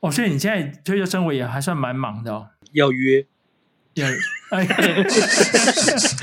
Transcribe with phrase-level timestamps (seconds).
[0.00, 2.48] 哦，所以你现在退休生活也还算蛮忙的哦。
[2.72, 3.24] 要约，
[3.94, 4.06] 要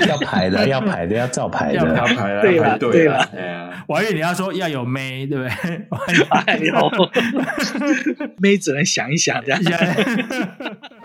[0.06, 5.50] 要排的，要排的，要照排的，要要排的，对了对了哎呀，我还以为你要说要有妹，对不对？
[6.46, 6.90] 哎呦，
[8.38, 9.60] 妹只能想一想这样。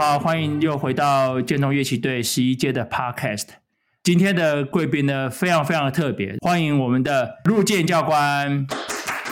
[0.00, 3.48] 好，欢迎又回到建中乐器队十一届的 Podcast。
[4.04, 8.64] 今天的贵宾呢，非常非常的特别，欢迎我们的陆健教官。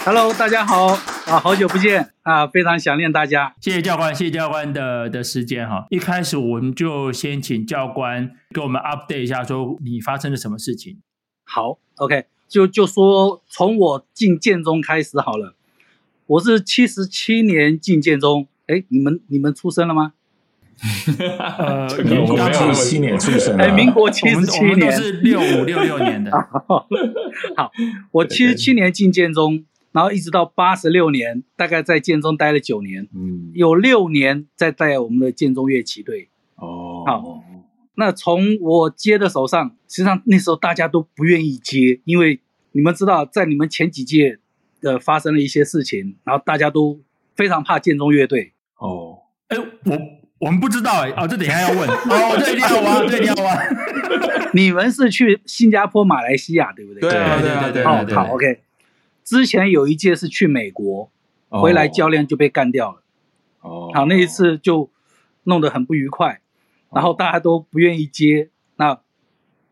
[0.05, 3.55] Hello，大家好啊，好久不见啊，非常想念大家。
[3.61, 5.87] 谢谢教官，谢谢教官的的时间哈。
[5.91, 10.99] 一开始我们就先请教官给我们 update 一下，说你发生了什么事情。
[11.45, 15.55] 好，OK，就就说从我进建中开始好了。
[16.27, 20.15] 我是七十七年进建中，哎，你们你们出生了吗？
[20.79, 26.31] 呃，民国七十七年出生的，哎，民国七十七年，我们都是六五六六年的。
[27.57, 27.73] 好，
[28.13, 36.29] 我七十七年进建中，然后一直到八十六年，大概在建中待了九年，嗯，有六年在带我们的建中乐旗队。
[36.57, 37.43] 哦，好，
[37.95, 42.41] 那从我接的手上，实际上那时候大家都不愿意接，因为
[42.73, 44.39] 你们知道，在你们前几届
[44.83, 47.01] 的发生了一些事情，然后大家都
[47.35, 48.53] 非常怕建中乐队。
[48.77, 50.16] 哦，哎，我。
[50.39, 53.57] 我们不知道哎，哦，这等一下要问 哦，这一定要挖，这一定要挖。
[54.53, 57.01] 你们是去新加坡、马来西亚，对不对？
[57.01, 58.25] 对啊，对啊，对啊。
[58.25, 58.61] 好，OK。
[59.25, 61.11] 之前有一届是去美国，
[61.49, 63.03] 回来教练就被干掉了。
[63.63, 64.91] 哦，好，那一次就
[65.45, 66.41] 弄得很不愉快，
[66.93, 68.51] 然后大家都不愿意接。
[68.77, 69.01] 那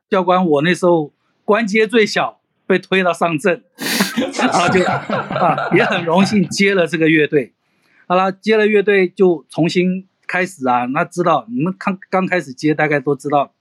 [0.09, 1.13] 教官我那时候
[1.45, 3.63] 官阶最小，被推到上阵，
[4.39, 7.53] 然后就啊也很荣幸接了这个乐队。
[8.07, 10.09] 好了，接了乐队就重新。
[10.27, 13.53] 开始啊，那知道你们刚刚开始接，大概都知道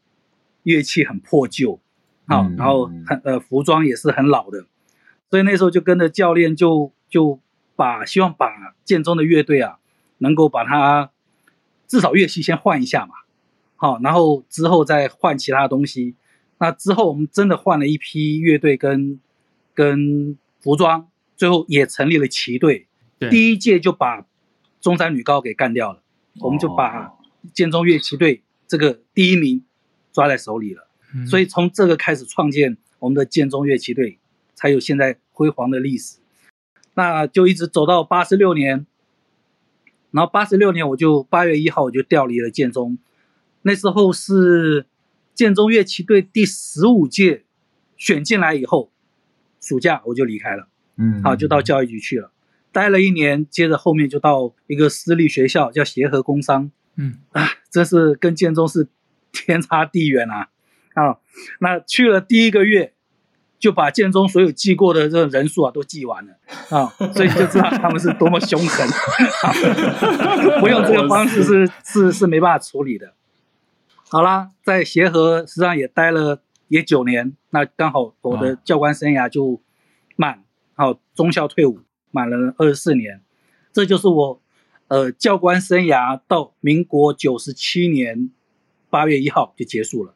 [0.64, 1.80] 乐器很破旧，
[2.28, 4.66] 好、嗯，然后很呃服装也是很老的，
[5.30, 7.40] 所以那时候就跟着教练就就
[7.76, 9.78] 把希望把建中的乐队啊，
[10.20, 11.12] 能够把它
[11.88, 13.14] 至少乐器先换一下嘛，
[13.76, 16.16] 好，然后之后再换其他东西。
[16.60, 19.20] 那之后我们真的换了一批乐队跟
[19.74, 22.88] 跟服装，最后也成立了旗队。
[23.32, 24.26] 第一届就把
[24.80, 26.03] 中山女高给干掉了。
[26.40, 27.14] 我们就把
[27.54, 29.64] 建中乐旗队这个第一名
[30.12, 34.20] 抓在手里了，嗯、所以从这个开始创建我们的建中乐旗队，
[34.56, 36.18] 才有现在辉煌的历史。
[36.96, 38.86] 那就一直走到八十六年，
[40.12, 42.98] 然后八十六年我就八月一号我就调离了建中，
[43.64, 44.86] 那时候是
[45.34, 47.44] 建中乐旗队第十五届
[47.98, 48.92] 选进来以后，
[49.60, 50.68] 暑假我就离开了，
[50.98, 52.32] 嗯，好就到教育局去了。
[52.74, 56.72] 待了一年，接着后面就到一个私立学校，叫协和工商。
[56.96, 58.88] 嗯啊，这是跟建中是
[59.32, 60.50] 天差地远啊！
[60.96, 61.18] 啊，
[61.60, 62.94] 那去了第一个月，
[63.58, 66.34] 就把建中所有记过的这个人数啊都记完了
[66.70, 68.88] 啊，所以就知道他们是多么凶狠。
[68.88, 73.14] 啊、不用这个方式是是是没办法处理的。
[74.10, 79.62] 好啦，在协和实际上也待了也九年，那刚好我的教官生涯就
[80.16, 80.44] 满，
[80.76, 81.80] 好中校退伍。
[82.14, 83.20] 满了二十四年，
[83.74, 84.40] 这就是我，
[84.88, 88.30] 呃，教官生涯到民国九十七年
[88.92, 90.14] 八月一号就结束了。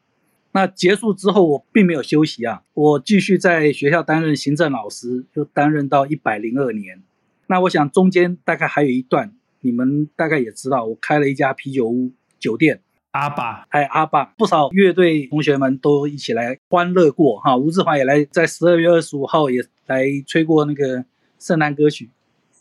[0.52, 7.02] 那结束之后，我并没有休息啊，我继续在学校担任行政老师，就担任到一百零二年。
[7.48, 12.80] 那我想中间大概还有一段，你们大概也知道，我开了一家啤酒屋酒店，
[13.10, 17.56] 阿爸，还有阿爸，不少乐队同学们都一起来欢乐过哈。
[17.56, 21.04] 吴志华也来，在十二月二十五号也来吹过那个。
[21.38, 22.10] 圣诞歌曲，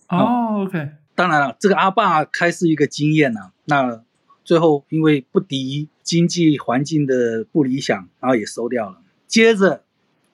[0.07, 3.53] 哦，OK，当然了，这个阿爸开是一个经验呐、啊。
[3.65, 4.03] 那
[4.43, 9.01] 最后因为不敌经济环境的不理想，然后也收掉了。
[9.25, 9.83] 接着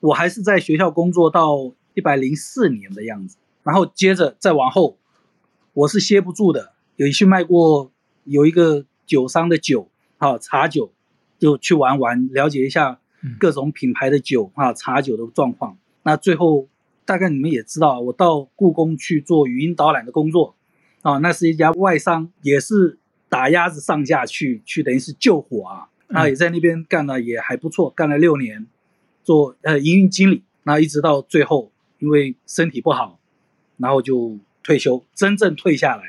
[0.02, 4.98] 我还是在学校工作到一百零四年的样子，然后接着再往后，
[5.72, 7.92] 我是歇不住的，有去卖过
[8.26, 10.92] 有一个酒商的酒，啊，茶酒，
[11.40, 13.00] 就去玩玩，了解一下
[13.40, 15.78] 各种品牌的酒啊，茶酒的状况。
[16.04, 16.68] 那最后。
[17.06, 20.56] 大概你们也知道，我到故宫去做语音导览的工作，
[21.02, 22.98] 啊，那是一家外商，也是
[23.30, 28.66] 打鸭子上架去，去等于是救火啊，那，也在那边干了也还不错，干了六年，
[29.24, 33.20] 做呃营运经理，那一直到最后，因为身体不好，
[33.78, 36.04] 然后就退休，真正退下来，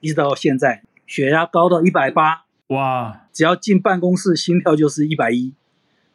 [0.00, 5.54] 一直到现在，血压高到一百八，哇，只要进办公室，心跳就是一百一，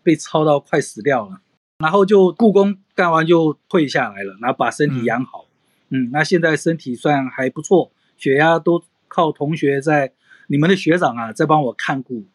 [0.03, 1.41] 被操到快死掉了。
[1.81, 5.47] 然后就故宫干完就退下来了，然后把身体养好。
[5.89, 10.13] 嗯，嗯，那现在身体算还不错，血压都靠同学在，
[10.47, 12.25] 你们的学长啊在帮我看顾。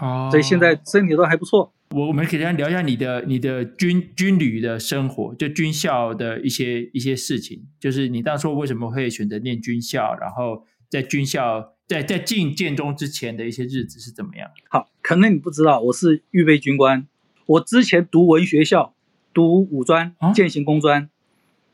[0.00, 1.72] 哦，所以现在身体都还不错。
[1.90, 7.66] 我我们可以先聊一下你的你的军军旅的生活，就军校的一些一些事情。
[7.78, 14.50] 就是你当初为什么会选择念军校，然后在军校在在进建中之前的一些日子是怎么样？
[14.70, 17.06] 好，可能你不知道，我是预备军官，
[17.46, 18.94] 我之前读文学校，
[19.32, 21.08] 读五专践行工专，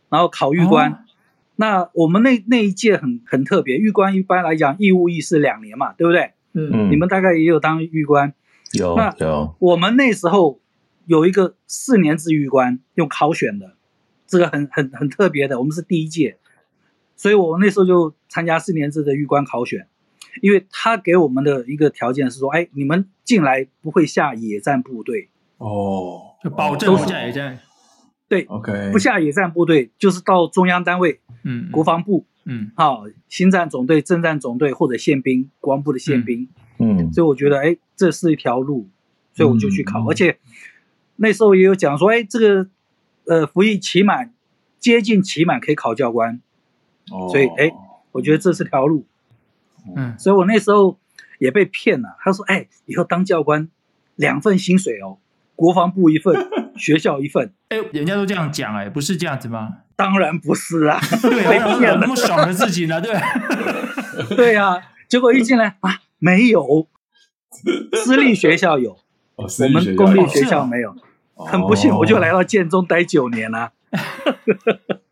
[0.08, 0.92] 然后考狱官。
[0.92, 0.98] 哦、
[1.56, 6.32] 那我们那那一届很很特别，狱官一般来讲义务役是两年嘛，对不对？
[6.52, 8.34] 嗯，你们大概也有当狱官。
[8.72, 10.60] 有那有，我们那时候
[11.06, 13.74] 有一个四年制狱官，用考选的，
[14.28, 16.38] 这个很很很特别的，我们是第一届，
[17.16, 19.88] 所以我那时候就参加四年制的狱官考选，
[20.40, 25.28] 因为他给我们的一个条件是说，哎，你们进来不会下野战部队
[25.60, 27.58] 哦，就保证不下野战，
[28.28, 36.42] 对，OK，不下野战部队就是到中央单位，嗯，国防部，嗯，好，新战总队、政战总队或者宪兵，国防部的宪兵。
[36.42, 36.50] 嗯。
[36.82, 38.88] 嗯，所以我觉得，哎，这是一条路，
[39.34, 40.38] 所以我就去考，嗯、而且
[41.16, 42.70] 那时候也有讲说，哎，这个
[43.26, 44.32] 呃服役期满，
[44.78, 46.40] 接近期满可以考教官，
[47.12, 47.70] 哦，所以哎，
[48.12, 49.04] 我觉得这是条路，
[49.94, 50.98] 嗯，所以我那时候
[51.38, 53.68] 也被骗了，他说，哎，以后当教官
[54.16, 55.18] 两份薪水哦，
[55.60, 56.34] 国防部一份，
[56.74, 59.68] 学校一份，哎，人家都这样讲，哎，不是这样子吗？
[59.94, 63.14] 当然不是啊， 对，被骗了，那么爽的事情呢，对，
[64.34, 66.00] 对呀，结果一进来啊。
[66.18, 66.86] 没有，
[68.04, 68.92] 私立学校有，
[69.36, 70.94] 哦、我们公立学校没有，
[71.34, 73.72] 哦、很不幸，我就来到建中待九年了。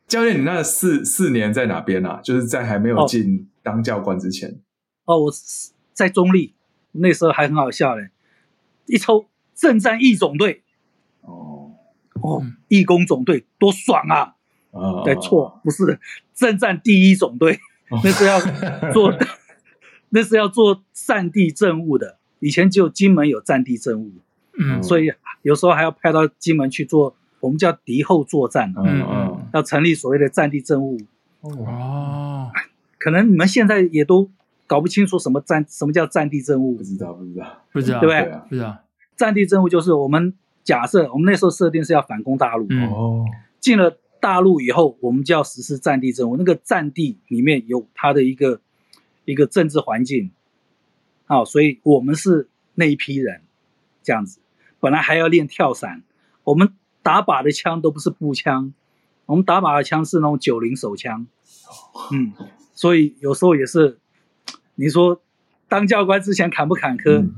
[0.06, 2.20] 教练，你那四四年在哪边啊？
[2.22, 4.60] 就是在还没有进当教官之前。
[5.04, 5.32] 哦，我
[5.94, 6.54] 在中立，
[6.92, 8.10] 那时候还很好笑嘞，
[8.86, 9.26] 一抽
[9.58, 10.62] 政战义总队。
[11.22, 11.72] 哦。
[12.22, 14.34] 哦，义工总队多爽啊！
[14.70, 16.00] 哦，对，错，不是
[16.34, 17.60] 政战第一总队，
[17.90, 18.40] 哦、 那是要
[18.92, 19.12] 做。
[20.10, 24.10] 那是要做战地政务的，以前只有金门有战地政务，
[24.58, 25.12] 嗯，所以
[25.42, 30.98] 有时候还要派到金门去做，我们叫敌后作战，嗯嗯，要成立所谓的战地政务，
[31.42, 32.50] 哦，
[32.98, 34.30] 可能你们现在也都
[34.66, 37.46] 搞不清楚什么战什么叫战地政务，不知道不知道。
[37.70, 38.40] 不知道，对不对？
[38.48, 38.78] 不知道，
[39.18, 40.32] 战地政务就是我们
[40.64, 43.26] 假设我们那时候设定是要反攻大陆，哦，
[43.60, 48.62] 进了大陆以后，我们就要实施战地政务，那个战地里面有它的一个。
[49.24, 50.30] 一个政治环境，
[51.26, 53.42] 好，所以我们是那一批人，
[54.02, 54.40] 这样子。
[54.80, 56.02] 本来还要练跳伞，
[56.44, 56.72] 我们
[57.02, 58.72] 打靶的枪都不是步枪，
[59.26, 61.26] 我们打靶的枪是那种九零手枪，
[62.10, 62.32] 嗯，
[62.72, 63.98] 所以有时候也是，
[64.76, 65.20] 你说
[65.68, 67.34] 当教官之前坎不坎坷，嗯、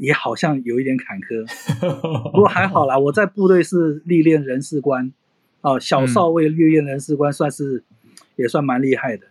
[0.00, 1.46] 也好像有一点坎坷，
[2.32, 5.12] 不过还好啦，我在部队是历练人事官，
[5.60, 7.82] 哦，小少尉历练人事官，算是、嗯、
[8.36, 9.26] 也算蛮厉害的。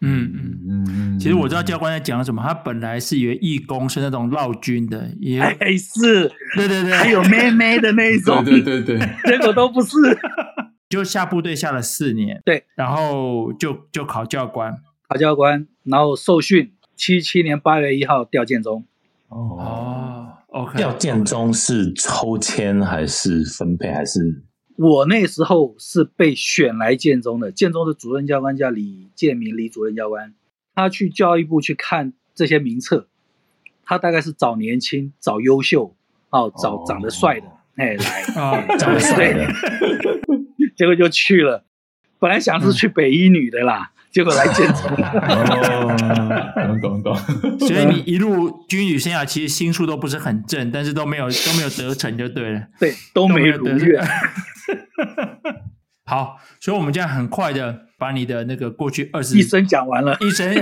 [0.00, 0.58] 嗯嗯。
[0.68, 2.42] 嗯嗯，其实我知道教官在讲什么。
[2.42, 9.96] 他本来是以为义工是那种闹军的，也哎是，对对对，还有妹妹的那一种，对对对对，结果都不是，
[10.90, 14.76] 就下部队下了四年，对，然后就就考教官，
[15.08, 18.84] 考教官，然后受训，七七年八月一号调建中。
[19.28, 19.56] 哦
[20.52, 24.42] ，OK，调建中是抽签还是分配还是？
[24.76, 30.34] 我那时候是被选来建中的，建中的主任教官叫李建明，李主任教官，
[30.74, 33.06] 他去教育部去看这些名册，
[33.84, 35.94] 他大概是找年轻、找优秀，
[36.30, 37.46] 哦，找长得帅的，
[37.76, 39.46] 哎，来，哦，长得帅的，
[40.74, 41.64] 结果就去了，
[42.18, 43.92] 本来想是去北医女的啦。
[44.12, 45.96] 嗯结果来建中哦，
[46.82, 47.16] 懂懂懂。
[47.66, 52.60] 所以你一路军旅生涯，其实心术都不是很正，但是都没有都没有得逞就对了。
[52.78, 53.88] 对，都没有得逞。
[56.04, 60.52] 好，所以我们这样很快的把你的那个过去二十一生讲完了，一生。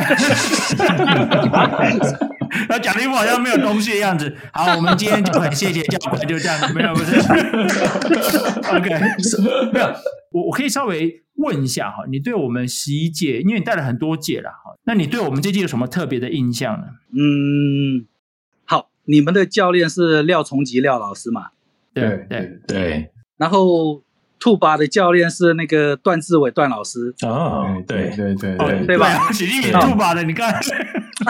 [2.68, 4.32] 他讲的一副好像没有东西的样子。
[4.52, 7.16] 好，我们今天就很谢谢教官，就这样，没有不是。
[8.68, 8.90] OK，
[9.72, 9.86] 没有，
[10.30, 11.24] 我我可以稍微。
[11.40, 16.86] 问一下哈，你对我们十一届，因为你带了很多届了哈，那你对我们这届有什么特别的印象呢？
[17.12, 18.06] 嗯，
[18.64, 21.48] 好，你们的教练是廖崇吉廖老师嘛？
[21.92, 23.10] 对对对。
[23.36, 24.02] 然后
[24.38, 27.14] 兔拔的教练是那个段志伟段老师。
[27.22, 29.32] 哦，对对对对，对吧？
[29.32, 30.54] 许金敏兔拔的，你看，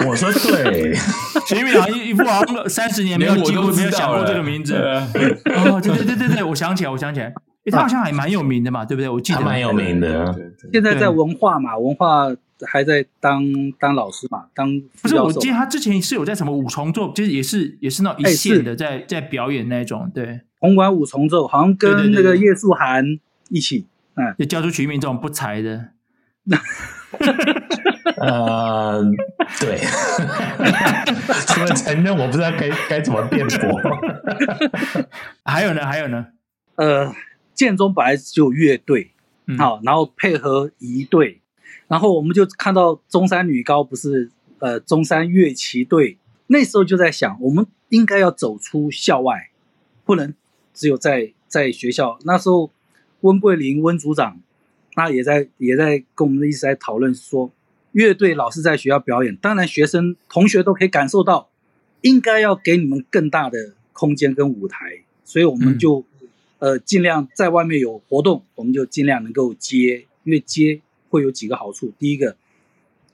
[0.06, 0.94] 我说对，
[1.46, 4.74] 许金敏好像一副好像三十年没有机会没有想过这个名字。
[4.74, 7.32] 哦，对对对对对，我想起来，我想起来。
[7.70, 9.08] 欸、他好像还蛮有名的嘛，对不对？
[9.08, 10.34] 我记得他蛮有名的。
[10.72, 12.26] 现在在文化嘛，文化
[12.66, 13.42] 还在当
[13.78, 14.68] 当老师嘛，当
[15.02, 15.16] 不是？
[15.16, 20.10] 我记得他之前是有在什么五重奏，就是也是也是那种一线的在，在在表演那种。
[20.14, 23.04] 对，红馆五重奏好像跟那个叶素涵
[23.48, 23.86] 一起，
[24.16, 25.88] 嗯，就教出许一鸣这种不才的。
[28.16, 29.02] 呃，
[29.60, 29.78] 对，
[31.46, 33.80] 除了承认，我不知道该该怎么辩驳。
[35.44, 35.86] 还有呢？
[35.86, 36.26] 还有呢？
[36.76, 37.10] 呃，
[37.60, 39.10] 建中本来就有乐队，
[39.58, 41.42] 好、嗯，然后配合仪队，
[41.88, 49.50] 然后我们就看到中山女高不是呃中山乐旗队，那时候就在想，我们应该要走出校外，
[50.06, 50.32] 不能
[50.72, 52.18] 只有在在学校。
[52.24, 52.70] 那时候
[53.20, 54.40] 温桂林温组长，
[54.96, 57.52] 那也在也在跟我们一直在讨论说，
[57.92, 61.50] 乐队老是在学校表演，当然学生同学都可以感受到，
[62.00, 65.98] 应该要给你们更大的空间跟舞台，所以我们就。
[65.98, 66.04] 嗯
[66.60, 71.90] 呃，尽量在外面有活动，我们就尽量能够接，因为接会有几个好处。
[71.98, 72.36] 第一个，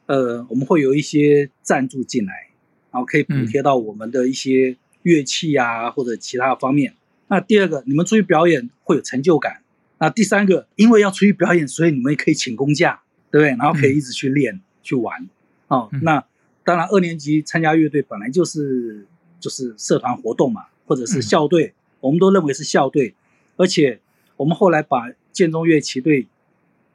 [0.06, 2.50] 呃，我们会有一些赞助进来，
[2.90, 6.94] 然后可以补贴到我们的一些乐器啊、嗯、或者其他方面。
[7.28, 9.62] 那第二个，你们出去表演会有成就感。
[9.98, 13.00] 那第三个，因为要出去表演，所以你们也可以请公假，
[13.30, 13.50] 对不对？
[13.50, 15.24] 然后可以一直去练、嗯、去玩。
[15.68, 16.24] 哦，嗯、那
[16.64, 19.06] 当然，二年级参加乐队本来就是
[19.38, 23.14] 就是社团活动嘛，或者是校队，嗯、我们都认为是校队。
[23.56, 24.00] 而且
[24.36, 26.26] 我们后来把建中乐旗队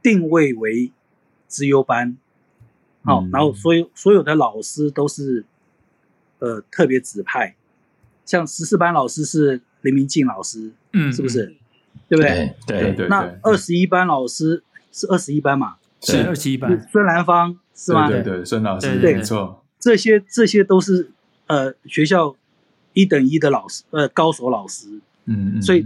[0.02, 0.92] 定位为
[1.48, 2.18] 资优班，
[3.04, 5.44] 好、嗯，然后所有所有的老师都是
[6.40, 7.56] 呃特别指派，
[8.26, 11.56] 像十四班老师是林明静老师，嗯，是不是？
[12.08, 12.56] 对不对？
[12.66, 13.08] 对对对。
[13.08, 15.76] 那二十一班老师是二十一班嘛？
[16.02, 16.88] 是二十一班。
[16.92, 18.10] 孙兰芳是吗？
[18.10, 19.64] 对对，孙老师对，没错。
[19.80, 21.12] 这些这些都是
[21.48, 22.36] 呃学校
[22.94, 24.88] 一等一的老师，呃高手老师。
[25.26, 25.86] 嗯，嗯，所以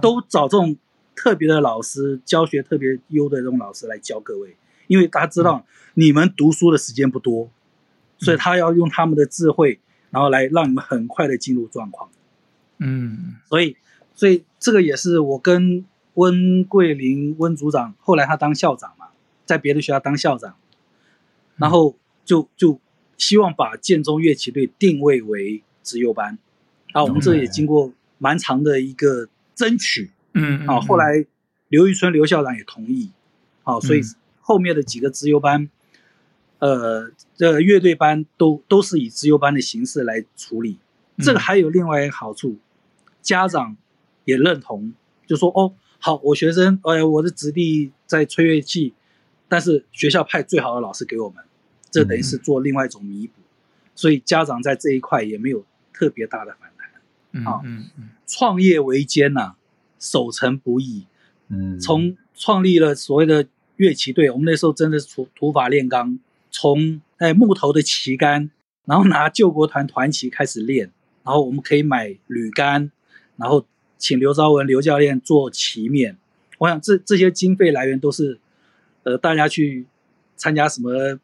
[0.00, 0.76] 都找这种
[1.14, 5.64] 特别的老师，教学特别优的这种老师来教各位，因为大家知道
[5.94, 7.50] 你们读书的时间不多，
[8.18, 12.10] 所以他要用他们的智慧，然后来让你们很快的进入状况。
[12.78, 13.76] 嗯，所以
[14.14, 19.08] 所以这个也是我跟温桂林温组长，后来他当校长嘛，
[19.44, 20.56] 在别的学校当校长，
[21.56, 22.80] 然后就就
[23.16, 26.38] 希望把建中乐器队定位为职优班，
[26.92, 27.92] 啊，我们这也经过。
[28.20, 29.28] 蛮长的一个
[29.58, 31.26] 争取，嗯，啊，后来
[31.66, 33.10] 刘玉春刘校长也同意，
[33.64, 34.00] 好，所以
[34.40, 35.68] 后面的几个资优班，
[36.60, 40.78] 呃，这乐队班都都是以资优班的形式来处理。
[41.18, 42.56] 这个还有另外一个好处，
[43.20, 43.76] 家长
[44.24, 44.94] 也认同，
[45.26, 48.94] 就说哦，好，我学生，哎，我的子弟在吹乐器，
[49.48, 51.42] 但是学校派最好的老师给我们，
[51.90, 53.32] 这等于是做另外一种弥补，
[53.96, 56.67] 所以家长在这一块也没有特别大的反
[57.32, 57.44] 应。
[57.44, 59.54] 好，嗯嗯，创业维艰呐，
[59.98, 61.06] 守成不易。
[61.48, 66.18] 嗯，从创立了所谓的乐器队，我们那时候真的是土土法炼钢，
[66.50, 68.50] 从哎木头的旗杆，
[68.84, 70.90] 然后拿救国团团旗开始练，
[71.24, 72.90] 然后我们可以买铝杆，
[73.36, 73.64] 然后
[73.96, 76.16] 请刘昭文刘教练做旗面。
[76.58, 78.38] 我想这这些经费来源都是，
[79.04, 79.86] 呃，大家去
[80.36, 81.18] 参加什么，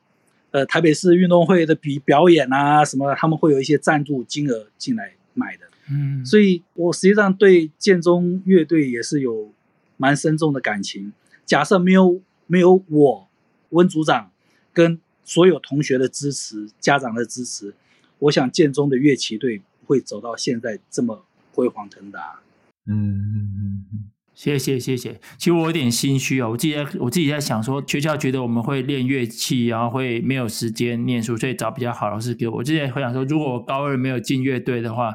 [0.52, 5.66] 呃，台北市运动会的比表演啊什么，他们会有一些赞助金额进来买的。
[5.90, 9.52] 嗯，所以我实际上对建中乐队也是有
[9.98, 11.12] 蛮深重的感情。
[11.44, 13.28] 假设没有没有我
[13.68, 14.30] 温组长
[14.72, 17.74] 跟所有同学的支持、家长的支持，
[18.18, 22.40] 我想建中的乐器队不会走到现在这么辉煌腾达。
[22.86, 25.20] 嗯嗯嗯嗯，谢谢谢谢。
[25.36, 32.56] 其实我有点心虚啊，我自己在我自己在想说，学校觉得我们会练乐器，然后会没有时间念书，所以找比较好老师给我。
[32.56, 35.14] 我之前会想说，如果我高二没有进乐队的话。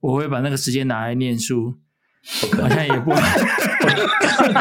[0.00, 1.74] 我会把那个时间拿来念书，
[2.60, 3.12] 好像也不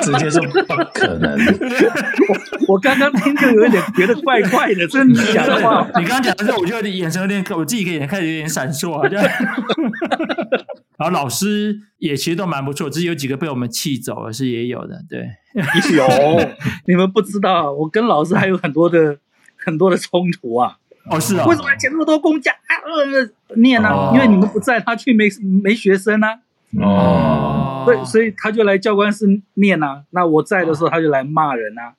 [0.01, 1.37] 直接说不可能。
[2.67, 9.21] 我我刚刚听就有一点觉得怪怪的，这你讲的话，你刚刚讲的时候，我就有点眼神有点，我自己的眼开始有点闪烁，好像。
[10.97, 15.25] 然后老师也其实都蛮不错，只是有几个被我们气走了，是也有的，对。
[15.95, 16.05] 有，
[16.85, 19.17] 你们不知道，我跟老师还有很多的
[19.57, 20.77] 很多的冲突啊。
[21.05, 22.73] 哦，是啊，为什么要请那么多公假啊？
[22.85, 25.27] 呃，念啊，哦、因为你们不在，他去没
[25.63, 26.39] 没学生啊。
[26.79, 29.25] 哦，所以所以他就来教官室
[29.55, 30.03] 念啊。
[30.11, 31.93] 那我在的时候，他就来骂人啊。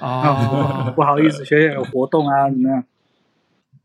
[0.00, 2.84] 哦，不好意思，学校有活动啊，怎么样？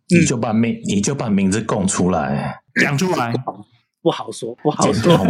[0.10, 3.32] 你就把名，你就把名字供出来，讲出来，
[4.02, 5.16] 不好说，不好说。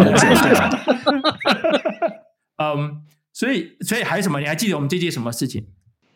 [2.61, 3.01] 嗯，
[3.33, 4.39] 所以所以还有什么？
[4.39, 5.65] 你还记得我们这届什么事情？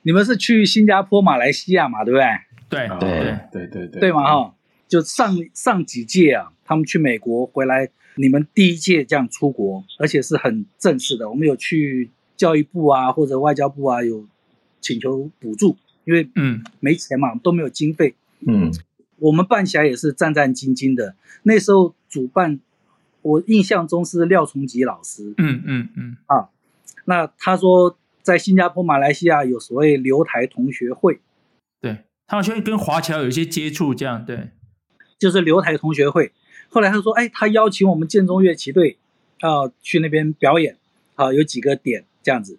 [0.04, 2.04] 你们是去新加坡、马来西亚嘛？
[2.04, 2.26] 对不对？
[2.74, 4.56] 对对对对对，对嘛哈，
[4.88, 11.30] 就上上几届啊，他们去美国回来，你们第一届这样出国，而且是很正式的。
[11.30, 14.26] 我们有去教育部啊，或者外交部啊，有
[14.82, 18.16] 请求补助，因为嗯没钱嘛，都没有经费。
[18.46, 18.72] 嗯，
[19.20, 21.16] 我们办起来也是战战兢兢的。
[21.44, 22.60] 那时候主办，
[23.22, 25.34] 我印象中是廖崇吉老师。
[25.38, 26.50] 嗯嗯嗯啊，
[27.06, 31.22] 那他说在新加坡、马来西亚有所谓留台同学会，对，
[32.34, 34.50] 他好像跟华侨有一些接触，这样对，
[35.20, 36.32] 就是留台同学会。
[36.68, 38.98] 后来他说，哎，他邀请我们建中乐旗队
[39.42, 40.76] 啊去那边表演，
[41.14, 42.58] 啊，有几个点这样子，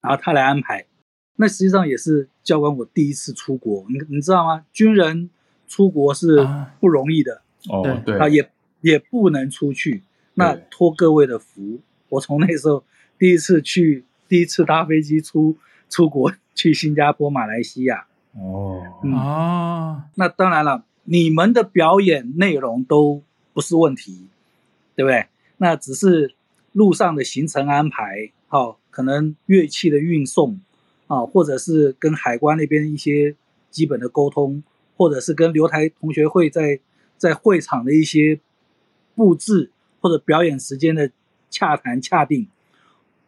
[0.00, 0.86] 然后他来安排。
[1.36, 4.66] 那实际上也是教官我第一次出国，你你知道吗？
[4.72, 5.30] 军人
[5.68, 6.44] 出国是
[6.80, 10.02] 不容易的，哦，对，啊，也也不能出去。
[10.34, 12.82] 那托各位的福，我从那时候
[13.16, 15.56] 第一次去，第一次搭飞机出
[15.88, 18.08] 出国去新加坡、马来西亚。
[18.36, 23.22] 哦，嗯、哦，那当然了，你们的表演内容都
[23.52, 24.28] 不是问题，
[24.94, 25.26] 对不对？
[25.56, 26.34] 那只是
[26.72, 30.60] 路上的行程安排，好、哦，可能乐器的运送。
[31.06, 33.36] 啊，或者是跟海关那边一些
[33.70, 34.64] 基本的沟通，
[34.96, 36.80] 或者是跟留台同学会在
[37.18, 38.40] 在会场的一些
[39.14, 41.10] 布置或者表演时间的
[41.50, 42.48] 洽谈洽定，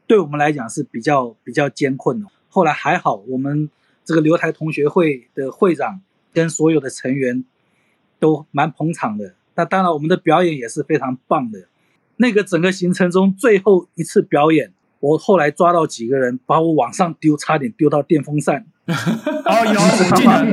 [0.06, 2.26] 对我们来讲是比较比较艰困的。
[2.48, 3.68] 后来还好，我们
[4.06, 6.00] 这个留台同学会的会长
[6.32, 7.44] 跟所有的成员
[8.18, 9.34] 都蛮捧场的。
[9.56, 11.66] 那当然，我们的表演也是非常棒的。
[12.16, 14.72] 那个整个行程中最后一次表演。
[15.00, 18.64] 我后来抓到几个人，把我往上丢，差点丢到电风扇。
[18.88, 20.46] 哦，有，我记得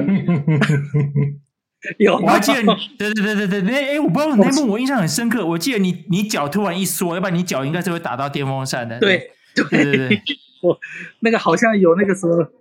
[1.97, 2.67] 有，我还记得你，
[2.97, 5.45] 对对对对对，那哎，我不知道那幕我印象很深刻。
[5.45, 8.99] 我记得你，你脚突然一缩，要不然你脚应该是会打到电风扇的。
[8.99, 10.21] 对对对对，
[10.61, 10.77] 我
[11.21, 12.51] 那个好像有那个什么，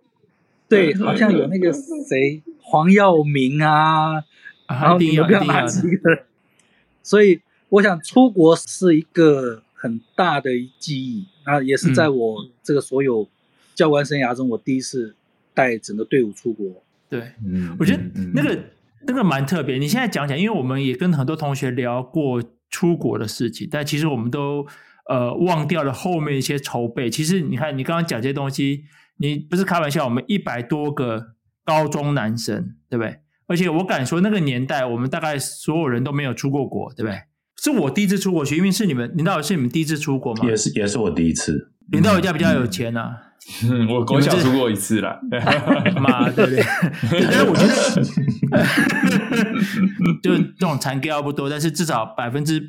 [0.77, 4.25] 对，好像有那个谁，黄耀明啊，
[4.69, 6.25] 然后你有没有哪几个？
[7.03, 11.27] 所以我想出国是一个很大的记忆。
[11.45, 13.29] 啊，也是在我这个所有
[13.75, 15.17] 教官生涯中，我第一次
[15.55, 16.85] 带整个队伍出国。
[17.09, 18.03] 对，嗯，我觉得
[18.33, 18.57] 那个
[19.09, 19.77] 那个蛮特别。
[19.79, 24.65] 你现在讲讲，因为我们也跟很多同学聊过出国的事情，但其实我们都
[25.09, 27.11] 呃忘掉了后面一些筹备。
[27.11, 28.85] 其实你看，你刚刚讲这些东西，
[29.23, 33.21] 你不是开玩笑，我们一百多个高中男生，对不对？
[33.47, 37.21] 而且我敢说，那个年代我们大概所有人都没有出过国，对不对？
[37.57, 40.45] 是我第一次出国去，因为是你们，领导是你们第一次出国吗？
[40.49, 41.71] 也是，也是我第一次。
[41.93, 43.17] 领导家比较有钱啊，
[43.71, 45.21] 嗯、 我国小出过一次啦，
[46.01, 46.65] 妈，对不对？
[47.31, 47.75] 但是我觉得，
[50.21, 52.61] 就这种残高不多，但是至少百分之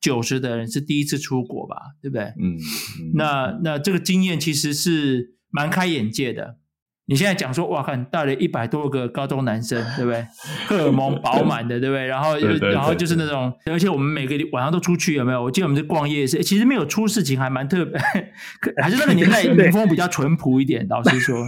[0.00, 2.24] 九十的人是第一次出国吧，对不对？
[2.40, 6.56] 嗯，嗯那那这个经验其实是蛮开眼界的。
[7.10, 10.26] 你现在讲说，哇，看带了一百多个高中男生， 对不对？
[10.66, 12.04] 荷尔蒙饱满的，对不对？
[12.06, 15.42] 然后，然后就是那种，而且我们每个晚上都出去，有没有？
[15.42, 17.98] 我记得我们是逛夜市，其实没有出事情，还蛮特别，
[18.82, 20.86] 还是那个年代民风比较淳朴一点。
[20.88, 21.46] 老实说，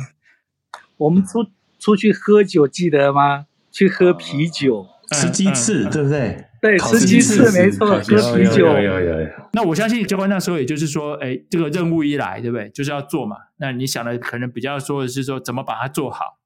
[0.96, 1.46] 我们出
[1.78, 3.44] 出去喝酒，记得吗？
[3.70, 6.44] 去喝啤酒，吃鸡翅，对不对？
[6.60, 7.98] 对，吃鸡翅没错，喝
[8.36, 8.66] 啤酒。
[8.66, 9.28] 有有有有。
[9.52, 12.68] 那我相信教官那时候，也就是说，哎，这个任务一来，对不对？
[12.70, 13.36] 就是要做嘛。
[13.56, 16.38] 那你想的可能比较说的是说，怎么把它做好，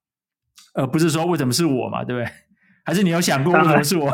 [0.73, 2.31] 而不是说为什么是我嘛，对不对？
[2.85, 4.13] 还是你有想过为什么是我？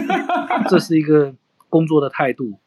[0.68, 1.34] 这是一个
[1.68, 2.58] 工作的态度。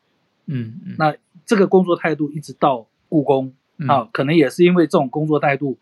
[0.47, 3.53] 嗯，嗯，那这个工作态度一直到故宫
[3.87, 5.79] 啊，可能也是因为这种工作态度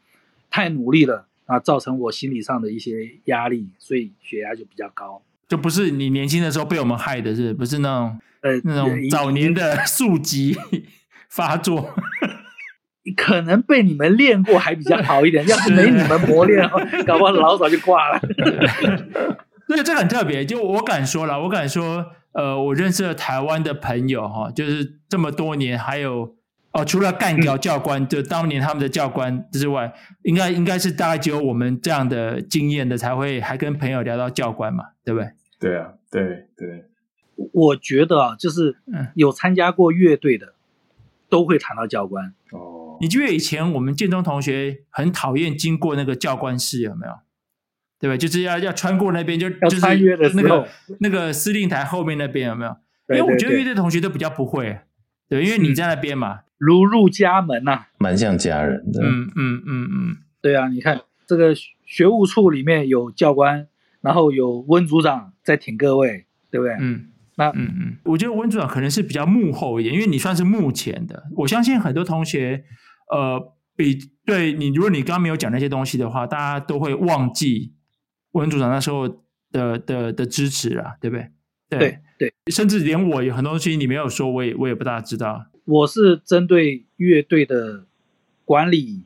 [0.50, 5.24] 太努力了啊，造成我心理上的一些压力，所以血压就比较高。
[5.48, 10.58] 就不是你年轻的时候被我们害的是，是不是那种呃那种早年的宿疾
[11.30, 11.94] 发作？
[13.18, 16.66] 可能被你们练过还比较好一点， 要是没你们磨练，
[17.06, 18.22] 搞不好老早就挂了。
[19.68, 20.46] 对，这很特别。
[20.46, 26.36] 就我敢说了，我敢说，呃，我认识了台湾的朋友哈，就是这么多年，还有
[26.74, 35.30] 哦，除了干掉教官，嗯、就当年他们的教官之外，应该应该是大概只有我们这样的经验的才会还跟朋友聊到教官嘛，对不对？
[35.60, 36.86] 对啊，对对，
[37.54, 38.76] 我觉得啊，就是
[39.16, 40.56] 有参加过乐队的，
[41.30, 42.34] 都会谈到教官。
[42.52, 47.14] 哦，你记得以前我们建中同学很讨厌经过那个教官室，有没有？
[48.00, 48.18] 对吧？
[48.18, 49.80] 就是要要穿过那边，就就是
[50.34, 50.68] 那个
[51.00, 52.76] 那个司令台后面那边有没有？
[53.10, 54.82] 因为我觉得乐队同学都比较不会，
[55.30, 59.02] 对，因为你在那边嘛，如入家门呐，蛮像家人的。
[59.04, 61.54] 嗯嗯嗯嗯，对啊，你看这个
[61.86, 63.68] 学务处里面有教官。
[64.04, 66.76] 然后有温组长在挺各位，对不对？
[66.82, 71.24] 嗯，那嗯嗯，我觉得温组长可能是比较幕后一点，因为你算是幕前的。
[71.38, 72.66] 我相信很多同学，
[73.10, 77.72] 呃，比对你，如果你刚刚没有讲那些东西的话，大家都会忘记
[78.34, 79.08] 温组长那时候
[79.54, 81.30] 的的的支持啊，对不对？
[81.70, 85.46] 对对，对甚至连我有很多东西你没有说，我也我也不大知道。
[85.66, 87.86] 我是针对乐队的
[88.46, 89.06] 管理，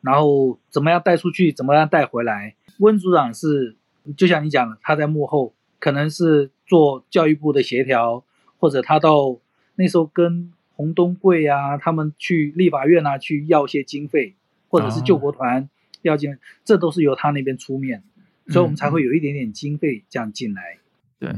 [0.00, 2.54] 然后怎么样带出去，怎么样带回来。
[2.78, 3.76] 温组长是。
[4.16, 8.24] 就像你讲的，他在幕后可能是做教育部的协调，
[8.58, 9.38] 或者他到
[9.76, 14.34] 那时候跟洪东贵啊他们去立法院啊去要些经费
[14.68, 15.68] 或者是救国团
[16.00, 16.34] 要进，
[16.64, 18.02] 这都是由他那边出面，
[18.48, 20.78] 所以我们才会有一点点经费这样进来。
[21.18, 21.30] 对，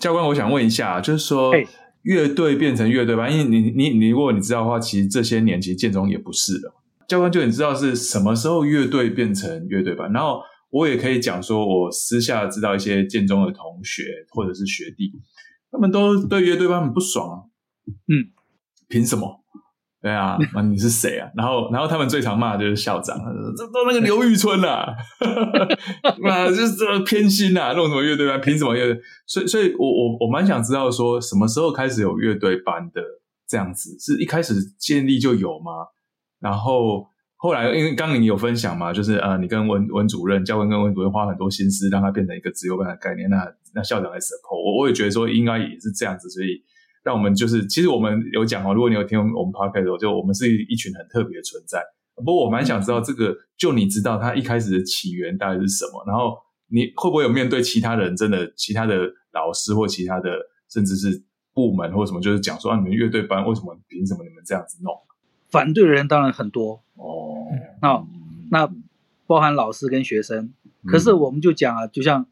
[0.00, 1.52] 教官，我想问一下，就是说
[2.02, 6.72] 乐队变成乐队班，因为你你你，如果你知道的话，其实这些年其实建中也不是的。
[7.06, 10.12] 教官，就你知道是什么时候乐队变成乐队班？
[10.12, 15.12] 然后我也可以讲说，我私下知道一些建中的同学或者是学弟，
[15.70, 17.36] 他们都对乐队班很不爽啊。
[18.06, 18.30] 嗯，
[18.88, 19.39] 凭什么？
[20.02, 21.28] 对啊，那 你是谁啊？
[21.36, 23.18] 然后，然后他们最常骂的就是校长，
[23.56, 24.86] 这都那个刘玉春啊，
[26.24, 28.40] 啊，就是这偏心啊，弄什么乐队班？
[28.40, 29.00] 凭什么乐队？
[29.26, 33.02] 所以，所以我我我蛮想知道说，什么时候开始有乐队班的
[33.46, 33.94] 这样子？
[34.00, 35.72] 是一开始建立就有吗？
[36.40, 43.28] 然后后来，因为刚刚你有分享嘛，就是呃，你跟文文主任、教官跟文主任花很多心思，让他变成一个自由班的概念。
[43.28, 46.62] 那那校长来 support，我我也觉得说应该也是这样子，所以
[47.02, 51.82] 让我们就是，其实我们有讲哦，如果你有听我们 podcast，就我们是一群很特别的存在。
[52.16, 56.04] 不过我蛮想知道这个，就你知道他一开始的起源大概是什么？
[56.06, 56.36] 然后
[56.68, 60.30] 你会不会有面对其他人，真的其他的老师或其他的
[60.68, 61.22] 甚至是
[61.54, 64.92] 部门或什么，就是讲说啊，你们乐队班为什么凭什么你们这样子弄？
[65.48, 67.46] 反对的人当然很多哦，
[67.80, 68.06] 那
[68.50, 68.70] 那
[69.26, 70.52] 包含老师跟学生，
[70.86, 72.26] 可是我们就讲啊，就像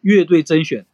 [0.00, 0.84] 乐队甄选，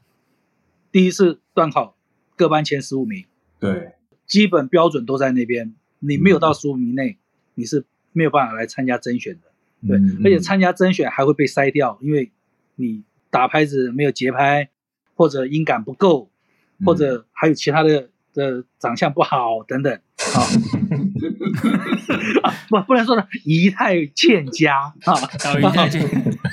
[0.92, 1.96] 第一次段考
[2.36, 3.24] 各班前十五名，
[3.58, 3.92] 对，
[4.26, 7.18] 基本标准都在那边，你没有到十五名内，
[7.54, 12.30] 你是没有办法来参加甄选的，对，而且参加甄选还会被筛掉，因为
[12.76, 14.68] 你打拍子没有节拍，
[15.14, 16.30] 或者音感不够，
[16.84, 20.46] 或者还有其他的的长相不好等等，好。
[22.42, 24.92] 啊，不，不能说的，仪态欠佳。
[25.04, 25.14] 啊，
[25.58, 26.00] 仪态欠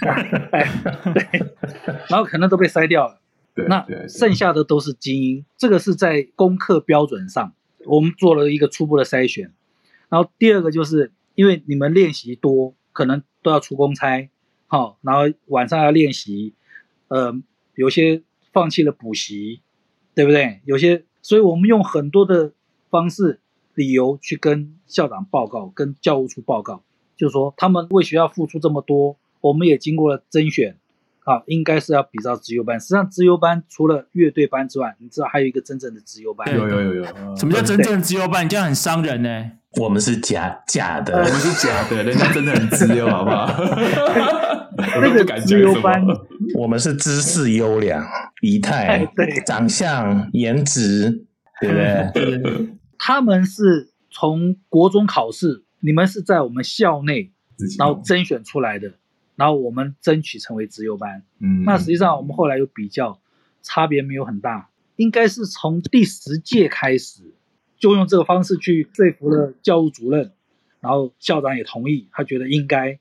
[0.02, 0.13] 佳，
[0.52, 0.70] 哎，
[1.13, 1.39] 对，
[2.10, 3.21] 然后可能都被筛掉了。
[3.54, 7.54] 对，那剩下的都是精英，这个是在功课标准上，
[7.86, 9.54] 我们做了一个初步的筛选。
[10.10, 14.30] 然后第二个就是因为你们练习多，可能都要出公差，
[14.68, 16.54] 好，然后晚上要练习，
[17.08, 17.34] 呃，
[17.76, 19.62] 有些放弃了补习，
[20.16, 20.62] 对不对？
[20.66, 22.54] 有些，所以我们用很多的
[22.90, 23.40] 方式。
[23.74, 26.84] 理由去跟校长报告，跟教务处报告，
[27.16, 30.78] 就是说他们为学校付出这么多，我们也经过了甄选，
[31.24, 32.80] 啊，应该是要比照资优班。
[32.80, 36.52] 实际上，资优班除了乐队班之外，你知道还有一个真正的资优班。
[36.54, 37.04] 有有有有，
[37.36, 38.46] 什么叫真正的资优班？
[38.46, 39.52] 你这样很伤人呢。
[39.80, 43.48] 我们是假假的，我们是假的，人家真的很资优，好不好？
[45.00, 46.04] 那个资优班，
[46.58, 48.06] 我们是知识优良，
[48.42, 49.08] 仪态、
[49.46, 51.26] 长相、颜值，
[51.62, 51.78] 对不？
[52.20, 52.70] 对。
[52.98, 57.32] 他们是从国中考试，你们是在我们校内，
[57.80, 58.92] 然后甄选出来的，
[59.41, 61.23] 然后我们争取成为资优班。
[61.39, 63.19] 嗯，那实际上我们后来又比较，
[63.63, 67.23] 差别没有很大，应该是从第十届开始，
[67.75, 70.32] 就用这个方式去说服了教务主任，
[70.80, 72.99] 然后校长也同意，他觉得应该，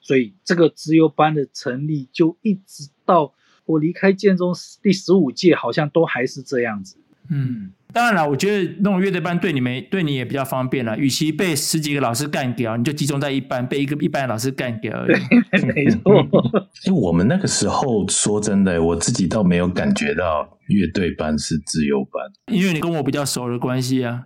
[0.00, 3.34] 所以这个资优班的成立就一直到
[3.66, 6.96] 我离开建中第十五届，好像都还是这样子。
[7.28, 7.74] 嗯。
[7.92, 10.96] 当然了，我觉得那种乐队班对你们对你也比较方便了。
[10.98, 15.66] 与其被十几个老师干掉，你就集中在一班，被一个一班老师干掉而已。
[15.66, 16.20] 没错。
[16.86, 24.24] 哎，我们那个时候说真的，我自己倒没有感觉到乐队班是自由班，因为你跟我比较熟的关系啊，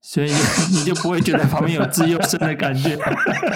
[0.00, 0.30] 所以
[0.70, 2.96] 你就不会觉得旁边有自由生的感觉。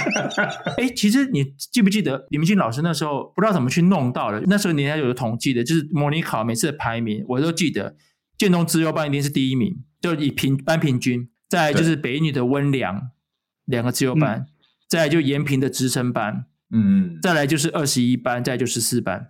[0.79, 4.43] 哎，其实你记不记得李明俊老师那时候不知道怎么去弄到的？
[4.47, 7.95] 那时候你还有统计的，就是模拟考每次的排名，我都记得。
[8.37, 13.11] 建中资优班一定是第一名，就以平班平均，再来就是北一女的温良
[13.67, 14.47] 两个资优班，嗯、
[14.89, 19.29] 再来就延平的直升班，嗯，再来就是二十一班，再来就十四班，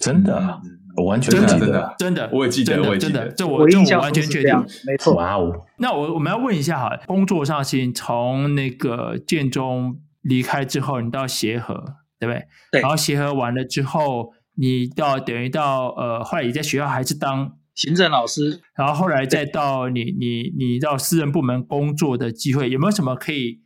[0.00, 1.58] 真的，嗯、我完全记得。
[1.58, 4.54] 真的，真的，我也记得，我也记得，真的，这我我印象完全确定，
[4.86, 5.14] 没错。
[5.14, 11.74] 哇哦，那我我们要问一下哈，工作上先从那个建中离开之后，你到协和，
[12.20, 12.46] 对不对？
[12.72, 12.80] 对。
[12.82, 17.56] 然后协和完了之后，你到等于到呃，后来你在学校还是当。
[17.74, 23.60] 行政老师，然后后来再到你你你到私人部门工作的机会，有没有什么可以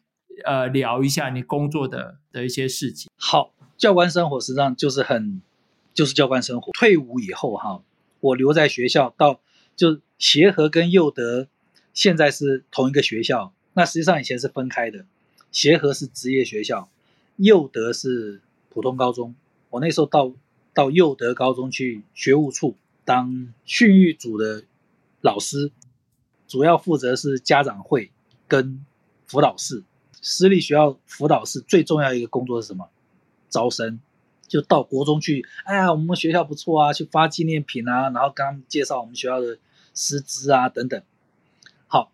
[0.45, 3.11] 呃聊一下你工作的的一些事情？
[3.17, 5.43] 好，教官生活实际上就是很
[5.93, 6.71] 就是教官生活。
[6.73, 7.83] 退伍以后哈，
[8.21, 9.41] 我留在学校到
[9.75, 11.49] 就协和跟佑德
[11.93, 15.05] 现在是同一个学校，那实际上以前是分开的，
[15.51, 16.89] 协和是职业学校，
[17.37, 19.35] 佑德是普通高中。
[19.71, 20.33] 我那时候到
[20.73, 22.77] 到佑德高中去学务处。
[23.07, 24.65] 当训育组的
[25.23, 25.73] 老师，
[26.47, 28.11] 主要负责是家长会
[28.47, 28.85] 跟
[29.25, 29.85] 辅导室。
[30.21, 32.91] 私立学校辅导室最重要一个工作是什么？
[33.49, 34.01] 招生，
[34.49, 35.47] 就到国中去。
[35.65, 39.57] 哎呀，我们学校不错啊，去发纪念品啊，然后跟他们介绍我们学校的
[39.95, 41.01] 师资啊等等。
[41.87, 42.11] 好，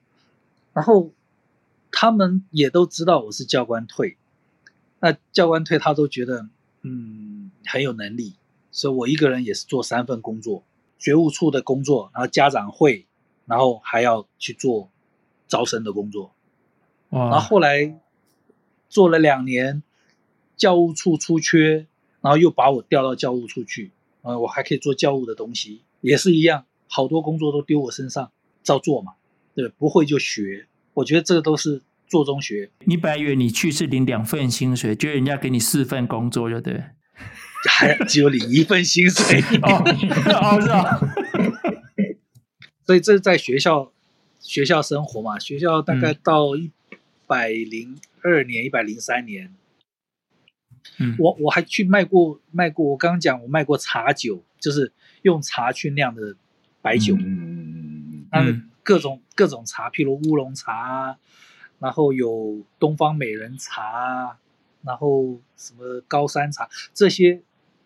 [0.74, 1.10] 然后
[1.90, 4.18] 他们也都知道我是教官退，
[5.00, 6.48] 那教官退他都觉得
[6.82, 8.34] 嗯很有能力，
[8.70, 10.62] 所以我一个人也是做三份工作，
[11.02, 13.06] 学务处的工作，然后家长会，
[13.46, 14.88] 然后还要去做
[15.48, 16.32] 招生的工作。
[17.10, 17.98] 然后后来
[18.88, 19.82] 做了两年，
[20.56, 21.86] 教务处出缺，
[22.20, 23.90] 然后又把我调到教务处去，
[24.22, 28.30] 呃，我还可以做教务的东西，也是一样，好多工作都丢我身上，
[28.62, 29.14] 照做嘛，
[29.56, 32.70] 对，不会就学，我觉得这个都是做中学。
[32.84, 36.82] 你本来以为你去是领两份薪水，觉得人家给你四份工作，就对，
[37.68, 41.00] 还只有领一份薪水 哦，哦，是啊，
[42.86, 43.92] 所以这是在学校
[44.40, 46.70] 学校生活嘛，学校大概到一。
[47.24, 49.54] 一百零二年，一百零三年，
[50.98, 56.36] 嗯，我我还去卖过卖过，我刚刚讲我卖过茶酒，就是用茶去酿的
[56.82, 61.16] 白酒，嗯，那各种、嗯、各种茶，譬如乌龙茶，
[61.78, 64.36] 然后有东方美人茶，
[64.82, 67.40] 然后什么高山茶，这些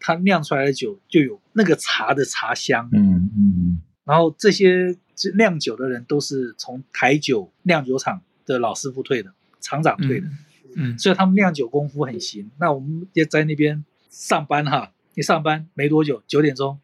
[0.06, 4.96] 它酿出来的酒就有那个茶的茶香，嗯嗯，然后这些
[5.36, 10.28] 酿酒的人都是从台酒酿酒厂的老师傅退的，厂长退的，
[10.76, 12.52] 嗯，嗯，所以他们酿酒功夫很行。
[12.60, 16.78] 那我们也在那边上班哈，一上班没多久，九点钟，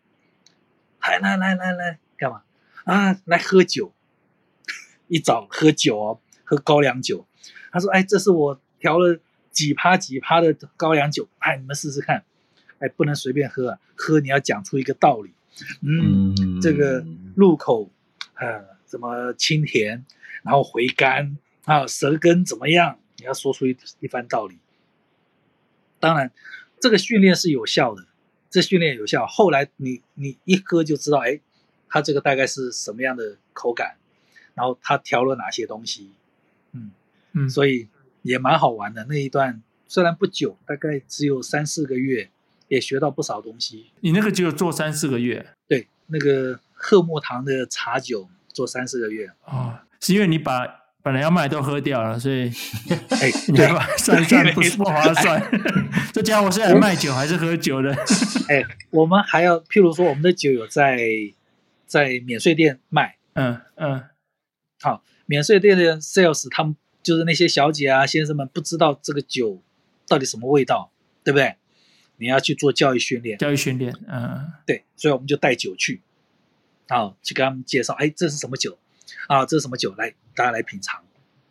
[1.00, 2.42] 来来来来来，干嘛
[2.82, 3.20] 啊？
[3.24, 3.94] 来喝酒，
[5.06, 7.24] 一早喝酒哦，喝高粱酒。
[7.70, 9.20] 他说：“哎，这是我调了
[9.52, 12.24] 几趴几趴的高粱酒，哎，你们试试看。
[12.82, 15.30] 哎，不能随便喝啊，喝你要讲出一个道理。
[15.80, 17.88] 嗯，嗯这个入口，
[18.34, 20.04] 呃，怎么清甜，
[20.42, 22.98] 然后回甘。”啊，舌根怎么样？
[23.18, 24.58] 你要说出一一番道理。
[26.00, 26.32] 当然，
[26.80, 28.04] 这个训练是有效的，
[28.50, 29.24] 这训练有效。
[29.26, 31.38] 后来你你一喝就知道，哎，
[31.88, 33.94] 它这个大概是什么样的口感，
[34.54, 36.10] 然后它调了哪些东西，
[36.72, 36.90] 嗯
[37.32, 37.86] 嗯，所以
[38.22, 39.04] 也蛮好玩的。
[39.04, 42.28] 那一段虽然不久，大概只有三四个月，
[42.72, 43.90] 也学到不少东西。
[44.00, 45.46] 你那个只有做三四个月？
[45.68, 49.28] 对，那个鹤木堂的茶酒做三四个月。
[49.44, 50.80] 哦，是因为你把。
[51.04, 52.44] 本来要卖都喝掉了，所以
[53.10, 53.84] 哎，对吧？
[53.98, 55.42] 算算不不划算。
[56.12, 57.92] 这家伙是来卖酒还是喝酒的？
[58.48, 61.00] 哎，我们还要，譬如说，我们的酒有在
[61.86, 64.04] 在免税店卖，嗯嗯，
[64.80, 69.60] 好，免税店的 sales，他们就是那些小姐啊、先生们，不知道这个酒
[70.06, 70.92] 到底什么味道，
[71.24, 71.56] 对不对？
[72.16, 76.00] 你要去做教育训练，教育训练，嗯，对，所以我们就带酒去，
[76.88, 78.78] 好，去跟他们介绍，哎，这是什么酒？
[79.26, 79.94] 啊，这是什么酒？
[79.96, 81.04] 来，大家来品尝，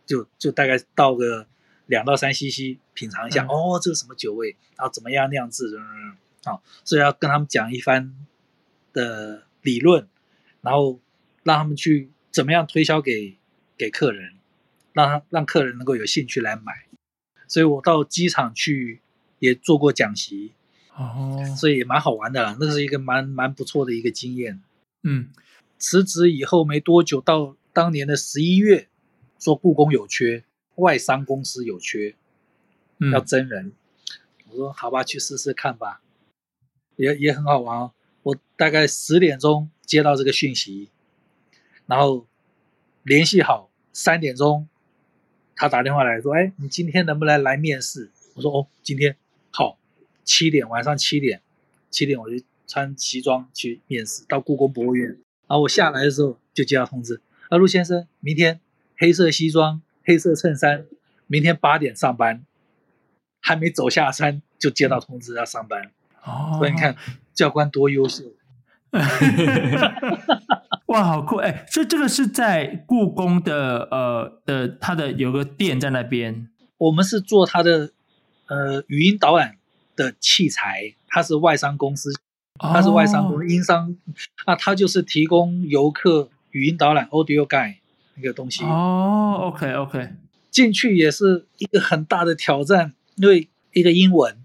[0.06, 1.46] 就就大概倒个
[1.86, 3.44] 两到三 CC 品尝一下。
[3.44, 4.56] 嗯、哦，这是什么酒味？
[4.76, 5.76] 然后怎么样酿制？
[5.78, 8.14] 嗯，好，所以要跟他们讲一番
[8.92, 10.08] 的理论，
[10.60, 11.00] 然后
[11.42, 13.36] 让他们去怎么样推销给
[13.76, 14.34] 给客人，
[14.92, 16.86] 让他让客人能够有兴趣来买。
[17.46, 19.02] 所以我到机场去
[19.42, 20.52] 也做过讲习，
[20.94, 22.56] 哦，所以也蛮好玩的啦。
[22.60, 24.62] 那是一个蛮蛮不错的一个经验。
[25.02, 25.30] 嗯。
[25.78, 28.86] 辞职以后没多久，到当年的十一月，
[29.40, 30.44] 说故宫有缺，
[30.76, 32.14] 外商公司有缺，
[33.12, 33.66] 要真人。
[33.66, 33.72] 嗯、
[34.50, 36.00] 我说好吧，去试试看吧，
[36.94, 37.90] 也也很好玩哦。
[38.22, 40.90] 我大概十点钟接到这个讯息，
[41.86, 42.28] 然后
[43.02, 44.68] 联系好三点钟，
[45.56, 49.16] 他打电话来说：“哎，你今天能不能来面试？”我说：“哦，今天
[49.52, 49.78] 好，
[50.24, 51.40] 七点晚上七点，
[51.90, 55.10] 七点我就穿西装去面试，到故宫博物院。”
[55.46, 58.60] 然后我下来的时候就接到通知，啊，陆先生，明天
[58.96, 60.86] 黑色西装、黑色衬衫，
[61.26, 62.44] 明天八点上班。
[63.44, 65.90] 还没走下山就接到通知要上班。
[66.22, 66.94] 哦，所以你看
[67.34, 68.22] 教官多优秀。
[70.86, 71.38] 哇，好酷！
[71.38, 76.48] 哎，所以这个是在故宫的呃的他的有个店在那边。
[76.78, 77.90] 我们是做他的
[78.52, 79.56] 呃语音导览
[79.96, 82.12] 的器材，它是外商公司。
[82.58, 83.96] 它是外商公司，英商，
[84.46, 87.78] 那它就是提供游客语音导览 （audio guide）
[88.14, 88.62] 那个东西。
[88.62, 90.10] 哦，OK OK，
[90.50, 94.36] 进去也是一个很大的挑战，因为一个英文，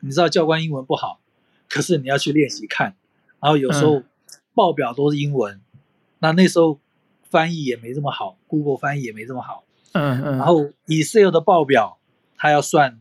[0.00, 1.20] 你知道教官英文不好，
[1.68, 2.94] 可是你要去练习看，
[3.40, 4.02] 然后有时候
[4.54, 5.60] 报表都是英文，嗯、
[6.20, 6.78] 那那时候
[7.28, 9.64] 翻译也没这么好，Google 翻译也没这么好。
[9.92, 11.98] 嗯嗯，然后 Excel 的报表，
[12.38, 12.98] 他要算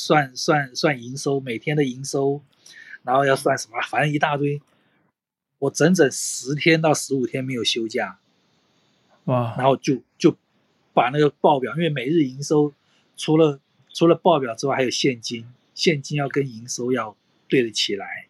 [0.00, 2.42] 算算算营收，每天的营收。
[3.02, 3.80] 然后要算什么？
[3.88, 4.60] 反正一大堆。
[5.58, 8.18] 我整整十天到十五天没有休假，
[9.24, 9.54] 哇！
[9.58, 10.34] 然后就就
[10.94, 12.72] 把那个报表，因为每日营收
[13.14, 13.60] 除了
[13.92, 17.14] 除了报表之外，还有现金，现金要跟营收要
[17.46, 18.26] 对得起来。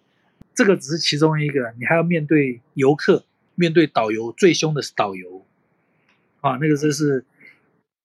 [0.55, 5.47] 这个只是其中一个，你还要面对游客，面对导游，最凶的是导游
[6.41, 7.25] 啊，那个真是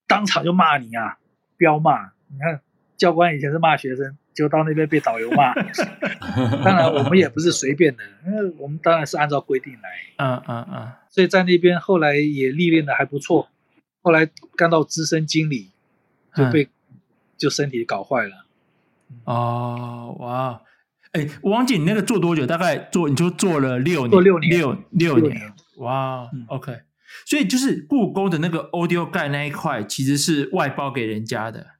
[0.06, 1.18] 当场就骂你啊，
[1.58, 2.12] 彪骂！
[2.28, 2.62] 你看
[2.98, 5.54] 教官以前是骂学生，就到那边被导游骂。
[6.64, 9.90] 当然我们也不是随便的，因为我们当然是按照规定来。
[10.18, 10.92] 嗯嗯嗯。
[11.10, 13.50] 所以在那边后来也历练的还不错，
[14.02, 15.72] 后来干到资深经理，
[16.34, 16.98] 就被、嗯、
[17.38, 18.46] 就身体搞坏了。
[19.26, 20.62] 哦，哇，
[21.12, 22.46] 哎，我忘记你那个做多久？
[22.46, 25.54] 大概做你就做了六年，做六年，六六年。
[25.78, 26.82] 哇、嗯、，OK。
[27.26, 31.75] 所以就是故宫的那个 Audio Guide 那一块，其实是外包给人家的。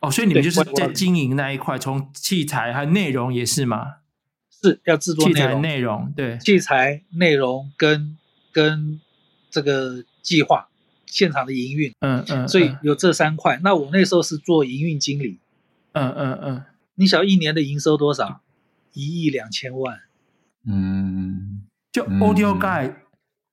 [0.00, 0.08] 对。
[0.08, 3.96] 哦，所以你们就是在经营那一块，从器材还有内容也是吗？
[4.62, 8.16] 是要制作器材内容，对，器材内容跟
[8.52, 9.00] 跟
[9.50, 10.68] 这个计划、
[11.04, 13.60] 现场的营运，嗯嗯，所以有这三块。
[13.62, 15.40] 那我那时候是做营运经理。
[15.92, 18.40] 嗯嗯嗯，你晓得一年的营收多少？
[18.92, 20.00] 一亿两千万。
[20.66, 22.94] 嗯，就 Audio Guide，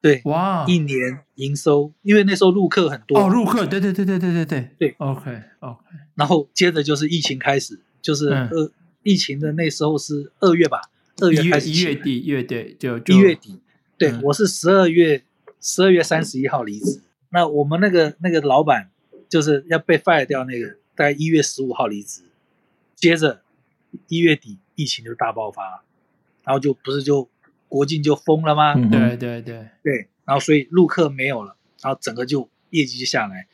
[0.04, 0.98] 对，哇，一年
[1.36, 3.18] 营收，因为那时候入客很多。
[3.18, 4.96] 哦，入客，对对对对对对对对。
[4.98, 5.82] OK OK，
[6.16, 8.72] 然后接着就是疫情开始，就是二
[9.04, 10.82] 疫情的那时候是二月吧，
[11.22, 13.62] 二月开始，一月底，一月底就一月底。
[13.98, 15.24] 对，我是十二月
[15.62, 17.02] 十二月三十一号离职。
[17.30, 18.92] 那我们那个那个老板
[19.30, 22.24] 就是要被 fire 掉那个，大概一月十五号离职。
[22.98, 23.42] 接着
[24.10, 25.86] 一月底疫情就大爆发，
[26.44, 27.30] 然后就不是就
[27.74, 28.76] 国境就封了吗？
[28.76, 33.48] 对对对对，然后所以陆客没有了，然后整个就业绩就下来。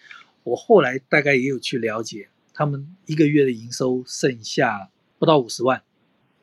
[0.44, 5.84] 我后来大概也有去了解，他们一个月的营收剩下不到五十万。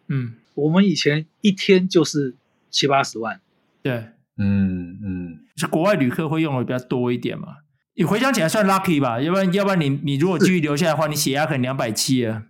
[0.09, 2.35] 嗯，我们以前一天就是
[2.71, 3.43] 七八十万。
[3.83, 4.07] 对，
[4.39, 7.57] 嗯嗯，是国外旅客会用的比较多一点嘛？
[7.95, 12.45] 你回想起来算 lucky 吧，要不然要不然你你如果继续留下来的话，你血压可能两百七啊。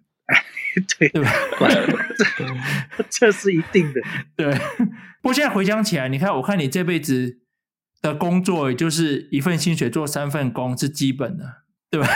[0.98, 1.30] 对对吧？
[2.98, 4.00] 这 这是一定的。
[4.36, 4.52] 对，
[5.22, 7.38] 不过现在回想起来，你看，我看你这辈子
[8.02, 12.08] 的工作，也就是一份薪水做三份工是基本的，对吧？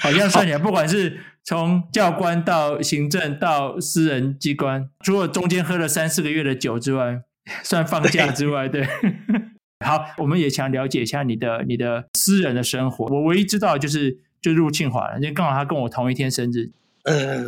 [0.00, 7.22] 好像算起来，不管是从教官到行政到私人机关，除了中间喝了三四个月的酒之外，
[7.62, 8.82] 算放假之外，对。
[8.82, 13.06] 对好，我们也想了解一下你的你的私人的生活。
[13.06, 14.18] 我唯一知道就是。
[14.42, 16.70] 就入清华了，因为刚好他跟我同一天生日。
[17.04, 17.44] 呃，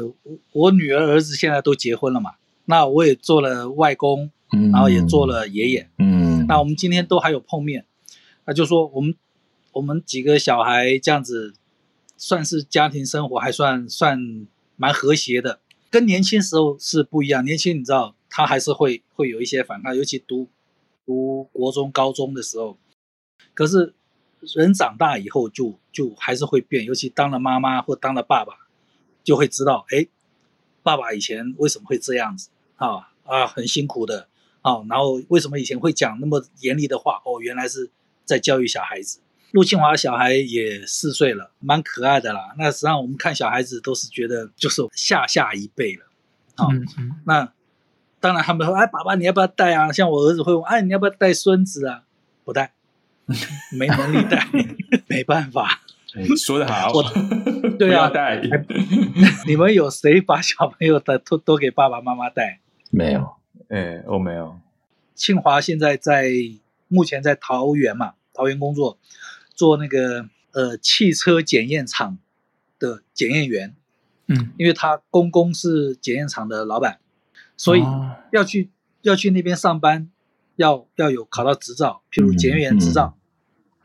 [0.53, 5.91] 我女儿儿子现在都结婚了嘛，那我也做了外公，嗯、然后也做了爷爷。
[5.99, 7.85] 嗯，那我们今天都还有碰面，
[8.47, 9.15] 那就说我们
[9.73, 11.55] 我们几个小孩这样子，
[12.17, 17.45] 算是家庭生活还算算蛮和谐的，跟年轻时候是不一样。
[17.45, 20.49] 年轻你知道，他还是会会有一些反抗，尤其读
[21.05, 22.79] 读国中、高中的时候，
[23.53, 23.95] 可是。
[24.57, 28.55] 人长大以后就就还是会变，尤其当了妈妈或当了爸爸，
[29.23, 30.07] 就会知道，哎，
[30.83, 34.29] 爸爸以前为什么会这样子啊啊，很辛苦的
[34.63, 37.23] 啊，然后为什么以前会讲那么严厉的话？
[37.25, 37.91] 哦，原来是
[38.25, 39.21] 在教育小孩子。
[39.53, 42.55] 陆庆华小孩也四岁了，蛮可爱的啦。
[42.59, 46.05] 那实际上我们看小孩子都是觉得就是下下一辈了，
[46.57, 47.53] 啊，嗯嗯、那
[48.21, 49.91] 当然他们说，哎，爸爸你要不要带啊？
[49.93, 52.03] 像我儿子会问，哎，你要不要带孙子啊？
[52.45, 52.74] 不带。
[53.77, 54.47] 没能力带，
[55.09, 55.81] 没办法。
[56.37, 57.03] 说得好，我
[57.79, 58.41] 对啊，带。
[59.47, 62.61] 你们有谁把小朋友的都都给爸爸妈妈带？
[62.91, 63.35] 没有，
[63.69, 64.61] 哎，我没有。
[65.17, 66.31] 庆华现在在
[66.87, 68.99] 目前在桃园嘛，桃园工作，
[69.55, 72.19] 做那个呃汽车检验厂
[72.79, 73.75] 的检验员。
[74.27, 76.99] 嗯，因为他公公是检验厂的老板，
[77.57, 77.83] 所以
[78.33, 78.69] 要去、哦、
[79.03, 80.11] 要去那边上班。
[80.57, 83.17] 要要有考到执照，譬如检验员执照，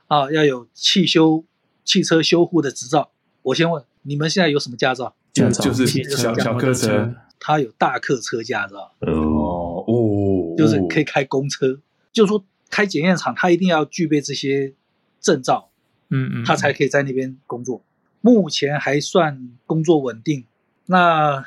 [0.08, 1.44] 嗯嗯、啊，要有汽修
[1.84, 3.12] 汽车修护的执照。
[3.42, 5.16] 我先问你们现在有什么驾照？
[5.32, 8.94] 就就是小小客车，他有大客车驾照。
[9.02, 11.80] 哦哦，就是可以开公车。
[12.12, 14.74] 就是说开检验厂，他一定要具备这些
[15.22, 15.70] 证照，
[16.10, 17.84] 嗯嗯，他才可以在那边工作。
[18.22, 20.46] 目前还算工作稳定。
[20.88, 21.46] 那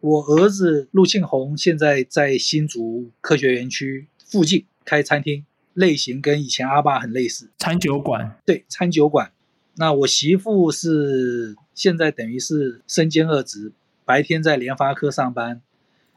[0.00, 4.08] 我儿子陆庆红现在在新竹科学园区。
[4.32, 8.38] 附近开餐厅，类型跟以前阿爸很类似，餐酒馆。
[8.46, 9.30] 对，餐酒馆。
[9.76, 13.72] 那我媳妇是现在等于是身兼二职，
[14.06, 15.60] 白天在联发科上班，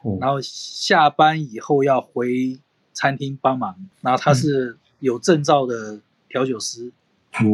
[0.00, 2.58] 哦、然后下班以后要回
[2.94, 3.86] 餐厅帮忙。
[4.00, 6.90] 然后他是有证照的调酒师，
[7.34, 7.44] 哦，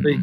[0.00, 0.18] 所以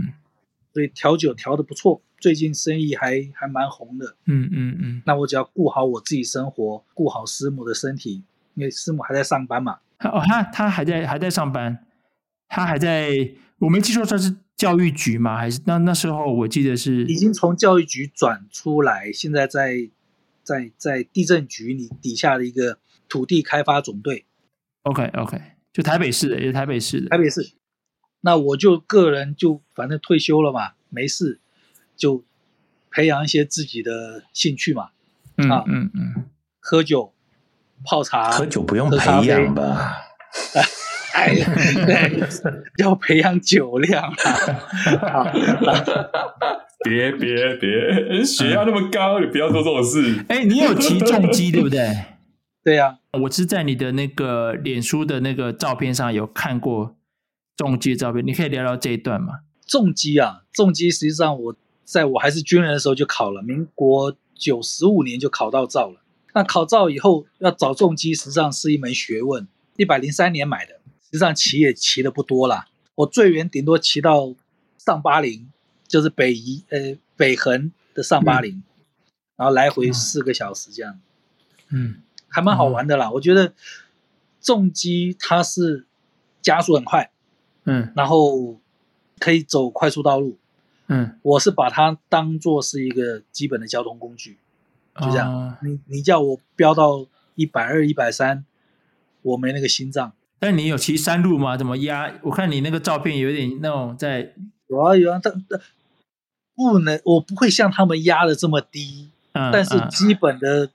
[0.74, 4.16] 所以调酒调的不错，最近生意还还蛮红的。
[4.26, 5.04] 嗯嗯嗯。
[5.06, 8.24] 那我只要顾好我自己生活，顾好师母的身体。
[8.60, 11.86] 因为师母还在上班嘛，哦，他他还在还在上班，
[12.50, 15.38] 他还在，我没记错，算是教育局吗？
[15.38, 19.90] 还是那那时候我记得是已经从教育局转出来，现在在
[20.44, 24.26] 在在地震局里底下的一个土地开发总队。
[24.84, 25.42] OK OK，
[25.72, 27.08] 就台北市的，也是台北市的。
[27.08, 27.54] 台北市，
[28.20, 31.40] 那我就个人就反正退休了嘛，没事，
[31.96, 32.26] 就
[32.92, 34.90] 培养一些自己的兴趣嘛。
[35.38, 36.26] 嗯啊嗯嗯，
[36.60, 37.14] 喝酒、
[37.84, 39.98] 泡茶，喝酒不用培养吧？
[41.14, 42.24] 哎，对，
[42.78, 45.26] 要培养酒量啊！
[45.26, 45.34] 啊
[46.86, 50.24] 别别别，血压那么高，你不要做这种事。
[50.30, 52.06] 哎，你有骑重机 对不对？
[52.64, 56.96] 对呀、我是在你的那个脸书的那个照片上有看过
[57.58, 59.40] 重机的照片，你可以聊聊这一段吗？
[59.68, 66.02] 重机啊，重机实际上我在我还是军人的时候就考了，民国九十五年就考到照了。
[66.40, 69.46] 那考照以后要找重机，实际上是一门学问。
[69.76, 72.70] 一百零三年买的，实际上骑也骑的不多啦。
[72.96, 74.34] 我最远顶多骑到
[74.78, 75.52] 上八零，
[75.86, 78.64] 就是北移呃北横的上八零、嗯，
[79.36, 80.98] 然后来回四个小时这样。
[81.72, 83.10] 嗯，还蛮好玩的啦。
[83.10, 83.54] 嗯、我觉得
[84.40, 85.86] 重机它是
[86.42, 87.12] 加速很快，
[87.66, 88.58] 嗯，然后
[89.20, 90.38] 可以走快速道路，
[90.88, 94.38] 嗯，我是把它当做是一个基本的交通工具，
[95.00, 95.34] 就这样。
[95.34, 98.46] 哦、你你叫我飙到一百二、一百三，
[99.22, 100.14] 我没那个心脏。
[100.40, 101.58] 但你有骑山路吗？
[101.58, 102.14] 怎么压？
[102.24, 104.34] 我看你那个照片有点那种在
[104.68, 105.60] 有啊有啊，但但
[106.56, 109.10] 不能，我不会像他们压的这么低。
[109.34, 110.70] 嗯，但是基本的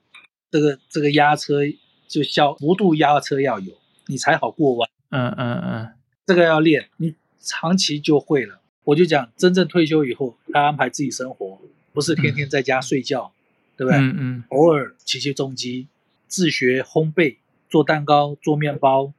[0.50, 1.60] 这个、嗯、这个压车
[2.06, 3.72] 就小幅度压车要有，
[4.06, 4.88] 你才好过弯。
[5.10, 5.92] 嗯嗯嗯，
[6.26, 8.60] 这个要练，你长期就会了。
[8.84, 11.58] 我就讲，真正退休以后，他安排自己生活，
[11.92, 13.34] 不是天天在家睡觉，嗯、
[13.76, 13.98] 对不对？
[13.98, 14.44] 嗯嗯。
[14.50, 15.88] 偶尔骑骑重机，
[16.26, 17.36] 自学烘焙，
[17.68, 19.12] 做蛋糕，做面包。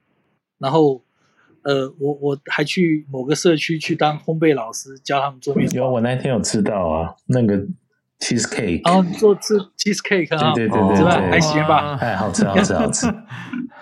[0.57, 1.03] 然后，
[1.63, 5.75] 呃，我我还去某个社区去当烘焙老师，教他们做面包。
[5.75, 7.57] 有，我那天有吃到啊，那个
[8.19, 8.81] cheese cake。
[8.89, 11.97] 哦，做吃 cheese cake 啊，对对对对，对，还行吧？
[11.99, 13.07] 哎，好吃好吃好吃。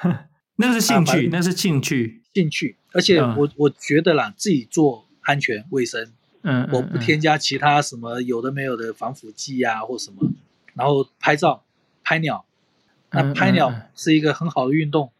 [0.57, 2.78] 那是兴趣，那是兴趣，兴趣。
[2.91, 6.11] 而且我、嗯、我觉得啦，自己做安全卫生，
[6.41, 10.33] 嗯，我不添加其他什么有的没有的防腐剂啊或什么。
[10.74, 11.63] 然后拍照
[12.03, 12.45] 拍鸟，
[13.11, 15.11] 那拍鸟是一个很好的运动，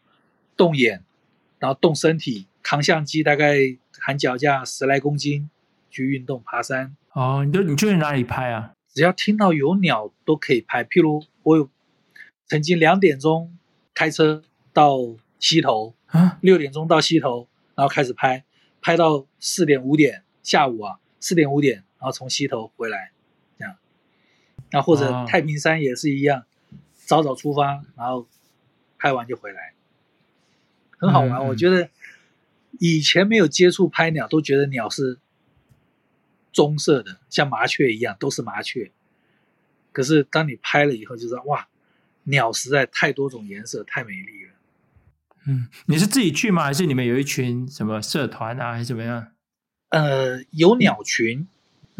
[0.56, 1.04] 动眼。
[1.60, 3.56] 然后动身体，扛相机，大概
[3.98, 5.48] 含脚架十来公斤
[5.88, 6.94] 去运动爬山。
[7.12, 8.74] 哦，你都你去哪里拍啊？
[8.92, 10.84] 只要听到有鸟都可以拍。
[10.84, 11.70] 譬如我有
[12.46, 13.56] 曾经两点钟
[13.94, 14.42] 开车
[14.74, 14.98] 到
[15.38, 18.44] 溪头，啊，六点钟到溪头，然后开始拍，
[18.82, 23.12] 拍到四点五点下午啊，四点五点，然后从溪头回来。
[24.74, 26.44] 那或者太平山也是一样，
[26.94, 28.28] 早早出发，然后
[28.98, 29.72] 拍完就回来。
[30.98, 31.88] 很好玩，嗯，我觉得
[32.80, 35.18] 以前没有接触拍鸟，都觉得鸟是
[36.52, 38.90] 棕色的，像麻雀一样，都是麻雀。
[39.92, 41.68] 可是当你拍了以后，就知道哇，
[42.24, 44.52] 鸟实在太多种颜色，太美丽了。
[45.46, 46.64] 嗯，你是自己去吗？
[46.64, 49.28] 还是你们有一群什么社团啊，还是怎么样？
[49.90, 51.46] 呃，有鸟群，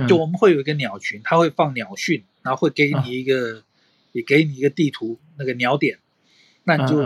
[0.08, 3.64] 就我们会有一个鸟群，它会放鸟讯，然后会给你一个，啊，
[4.12, 5.98] 也给你一个地图，那个鸟点，
[6.62, 7.04] 那你就。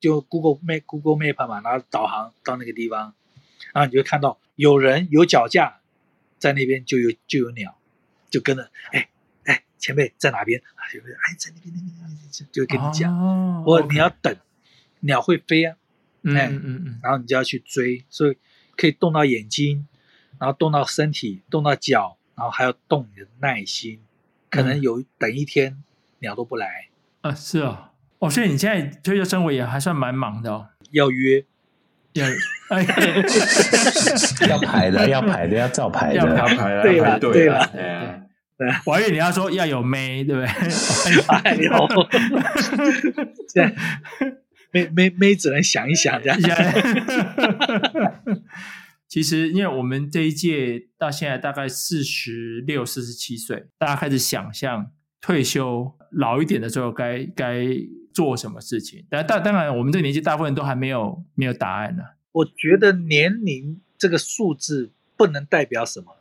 [0.00, 3.12] 就 Google Map Google Map 嘛，然后导航到那个地方，
[3.74, 5.82] 然后你就会看到有人有脚架
[6.38, 7.76] 在那边，就有就有鸟，
[8.30, 9.10] 就跟着哎
[9.44, 10.88] 哎前辈在哪边啊？
[10.90, 14.34] 前辈哎在那边那边那边就就跟你讲，哦、或者你要等.
[15.00, 15.76] 鸟会飞啊，
[16.22, 18.38] 嗯哎、嗯嗯，然后你就要去追，所以
[18.78, 19.86] 可以动到眼睛，
[20.38, 24.00] 然后动到身体，动到脚，然后还要动你的耐心，
[24.50, 25.82] 可能有等一天、嗯、
[26.18, 26.88] 鸟都不来
[27.22, 27.86] 啊，是哦。
[28.18, 30.68] 哦，所以你现在退休生活也还算蛮忙的哦。
[30.90, 31.42] 要约，
[32.12, 32.26] 要
[32.68, 32.84] 哎，
[34.48, 38.20] 要排的，要排的，要照排的，要排的， 对了，对了，对啊，
[38.58, 38.68] 对。
[38.84, 40.48] 我还以为你要说要有妹，对不对？
[41.44, 41.88] 哎呦，
[43.48, 43.72] 这样
[44.72, 46.38] 妹妹妹只能想一想这样。
[49.10, 54.90] 其实，因为我们这一届到现在大概四十六、四十七岁，大家开始想象
[55.20, 57.66] 退休老一点的时候该该。
[58.12, 59.04] 做什么事情？
[59.08, 62.02] 但但当然，我们这个年纪大部分都还没有没有答案呢。
[62.32, 66.16] 我觉得年龄这个数字不能代表什么，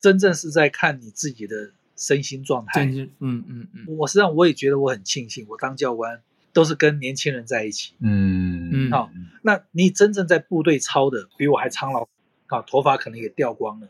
[0.00, 2.84] 真正是在看你自己的身心状态。
[2.84, 3.96] 嗯嗯嗯。
[3.98, 6.22] 我实际上我也觉得我很庆幸，我当教官
[6.52, 7.94] 都是跟年轻人在一起。
[7.98, 8.90] 嗯嗯。
[8.92, 9.10] 好，
[9.42, 12.08] 那你真正在部队操的比我还苍老，
[12.52, 13.88] 啊，头发可能也掉光了。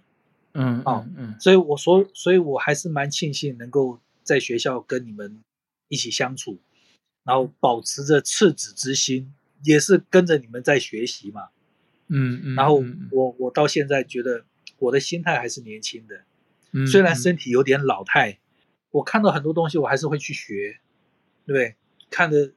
[0.54, 1.34] 嗯啊嗯。
[1.40, 5.42] 所以我所，所以我还是蛮庆幸能够在学校跟你们
[5.88, 6.58] 一起相处。
[7.24, 9.32] 然后保持着赤子之心，
[9.62, 11.50] 也是跟着你们在学习嘛。
[12.08, 12.54] 嗯嗯。
[12.56, 12.82] 然后
[13.12, 14.44] 我我到现在觉得
[14.78, 16.24] 我的心态还是年轻的，
[16.72, 18.40] 嗯，虽然身体有点老态，
[18.90, 20.80] 我看到很多东西我还是会去学，
[21.46, 21.76] 对不对？
[22.10, 22.52] 看着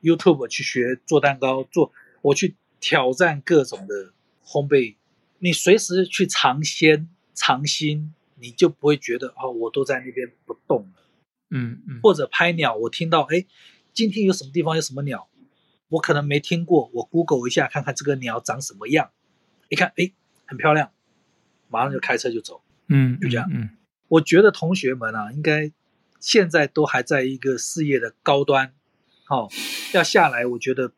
[0.00, 1.92] YouTube 去学做蛋糕，做
[2.22, 4.12] 我去挑战各种的
[4.44, 4.94] 烘焙，
[5.38, 11.02] 你随时去尝鲜尝新，你就不会觉得哦，我都在那边不动了。
[11.50, 12.00] 嗯嗯。
[12.02, 13.44] 或者拍鸟，我听到哎，
[13.92, 15.28] 今天有什么地方有什么鸟，
[15.88, 19.10] 我可能没听过，我 Google 一下看看这个鸟长什么样，
[19.68, 20.12] 一看哎，
[20.46, 20.90] 很漂亮，
[21.68, 22.62] 马上就开车就走。
[22.88, 23.48] 嗯，就这样。
[23.50, 23.62] 嗯。
[23.62, 23.70] 嗯
[24.08, 25.72] 我觉得同学们啊，应该
[26.20, 28.72] 现在都还在一个事业的高端，
[29.28, 29.48] 哦，
[29.92, 30.92] 要下来，我觉得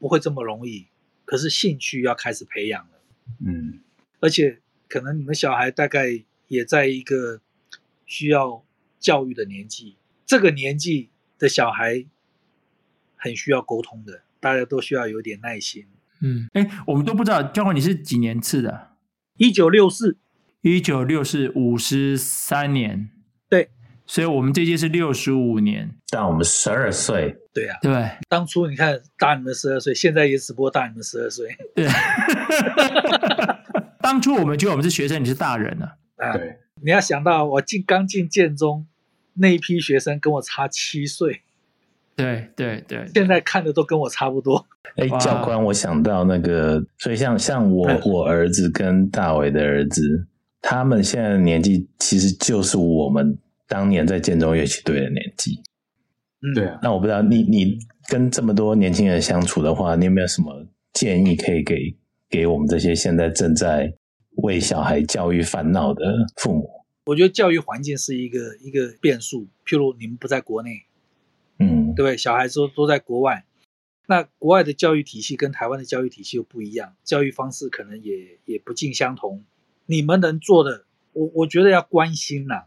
[0.00, 0.88] 不会这么容易。
[1.24, 3.00] 可是兴趣要开始培养了，
[3.44, 3.80] 嗯，
[4.20, 7.40] 而且可能你们小孩大概也在一个
[8.06, 8.64] 需要
[8.98, 9.96] 教育的年纪，
[10.26, 12.06] 这个年纪的小孩
[13.16, 15.86] 很需要沟通的，大家都需要有点耐心。
[16.20, 18.96] 嗯，哎，我们都不知道，教官你是几年次的？
[19.36, 20.18] 一九六四。
[20.64, 23.10] 一九六四五十三年，
[23.48, 23.70] 对，
[24.12, 31.88] 所以我们这届是六十五年，但我们十二岁，对呀、啊，对，当初你看大你们十二岁，现在也只不过大你们十二岁，对，
[34.02, 38.86] 当初我们觉得我们是学生，你是大人了，啊，对，你要想到我进刚进建中
[39.32, 41.40] 那一批学生跟我差七岁，
[42.14, 44.66] 对对对，现在看的都跟我差不多。
[44.96, 50.26] 哎，教官，我想到那个，所以像像我我儿子跟大伟的儿子。
[50.64, 53.36] 他们现在的年纪其实就是我们
[53.66, 55.62] 当年在建中乐器队的年纪。
[56.40, 56.78] 嗯，对啊。
[56.82, 61.96] 那我不知道你你跟这么多年轻人相处的话，你有没有什么建议可以给
[62.28, 63.92] 给我们这些现在正在
[64.36, 66.02] 为小孩教育烦恼的
[66.36, 66.68] 父母？
[67.06, 69.48] 我觉得教育环境是一个一个变数。
[69.66, 70.82] 譬如你们不在国内，
[71.58, 72.16] 嗯，对不对？
[72.16, 73.44] 小孩子都都在国外，
[74.06, 79.44] 那国外的教育体系跟台湾的教育体系又不一样，教育方式可能也也不尽相同。
[79.86, 82.66] 你们能做的，我我觉得要关心呐、啊，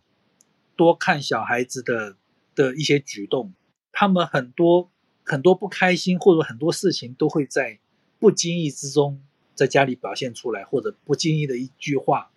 [0.76, 2.16] 多看小孩子的
[2.54, 3.54] 的一些举动，
[3.92, 4.90] 他们很多
[5.24, 7.80] 很多不开心或者很多事情都会在
[8.20, 9.22] 不经意之中
[9.54, 12.32] 在家里表现出来，或者不经意的一句话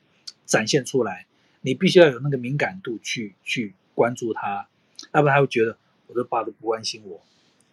[0.46, 1.26] 展现出来，
[1.62, 4.68] 你必须要有那个敏感度去去关注他，
[5.12, 5.76] 要不然他会觉得
[6.06, 7.20] 我的爸都不关心我，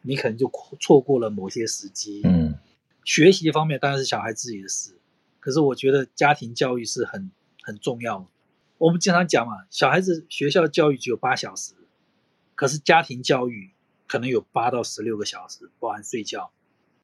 [0.01, 2.21] 你可能就错过了某些时机。
[2.23, 2.55] 嗯，
[3.03, 4.93] 学习方面当然是小孩自己的事。
[5.39, 7.29] 可是我觉得家庭教育是很
[7.61, 8.25] 很重要的。
[8.77, 11.73] 我们经常讲嘛，小孩子学校教育只有八小时，
[12.55, 13.71] 可是家庭教育
[14.07, 16.51] 可能有八到十六个小时，包含睡觉。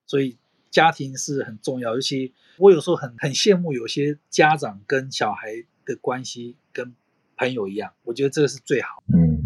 [0.06, 0.38] 所以
[0.70, 1.94] 家庭是很重要。
[1.96, 6.94] 尤其我有时候很很羡慕有些家长跟小孩的关系跟
[7.38, 9.02] 朋友一样，我觉得这个是最好。
[9.14, 9.42] 嗯，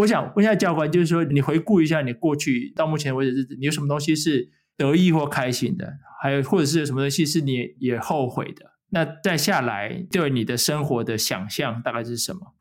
[0.00, 5.98] 我想问一下教官，就是说你回顾一下你过去到目前为止，你有什么东西是得意或开心的？
[6.20, 8.71] 还有，或者是有什么东西是你也后悔的？
[8.94, 12.52] 那再下来对你的生活的想象大概是什么？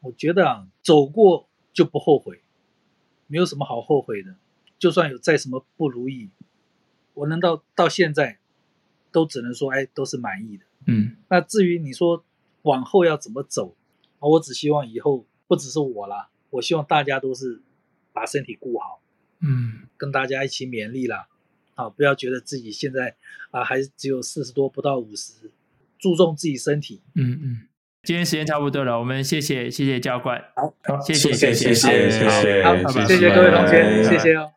[0.00, 2.40] 我觉得啊，走过就不后悔，
[3.26, 4.36] 没有什么好后悔的。
[4.78, 6.30] 就算有再什么不如意，
[7.14, 8.38] 我能到到现在
[9.10, 10.64] 都只能说，哎，都是满意的。
[10.86, 12.24] 嗯，那至于你说
[12.62, 13.76] 往后要怎么走，
[14.20, 17.60] 我只希望以后不只是我啦，我希望大家都是
[18.12, 19.00] 把身体顾好，
[19.40, 21.28] 嗯，跟大家一起勉励啦。
[21.74, 23.16] 啊，不要觉得自己现在
[23.50, 25.50] 啊还只有四十多，不到五十，
[26.02, 27.02] 注重自己身体。
[27.14, 27.68] 嗯嗯。
[28.02, 30.42] 今天时间差不多了我们谢谢谢谢教官。
[30.56, 31.00] 好。
[31.00, 34.50] 谢谢谢谢谢谢谢谢谢谢各位同学谢谢哦。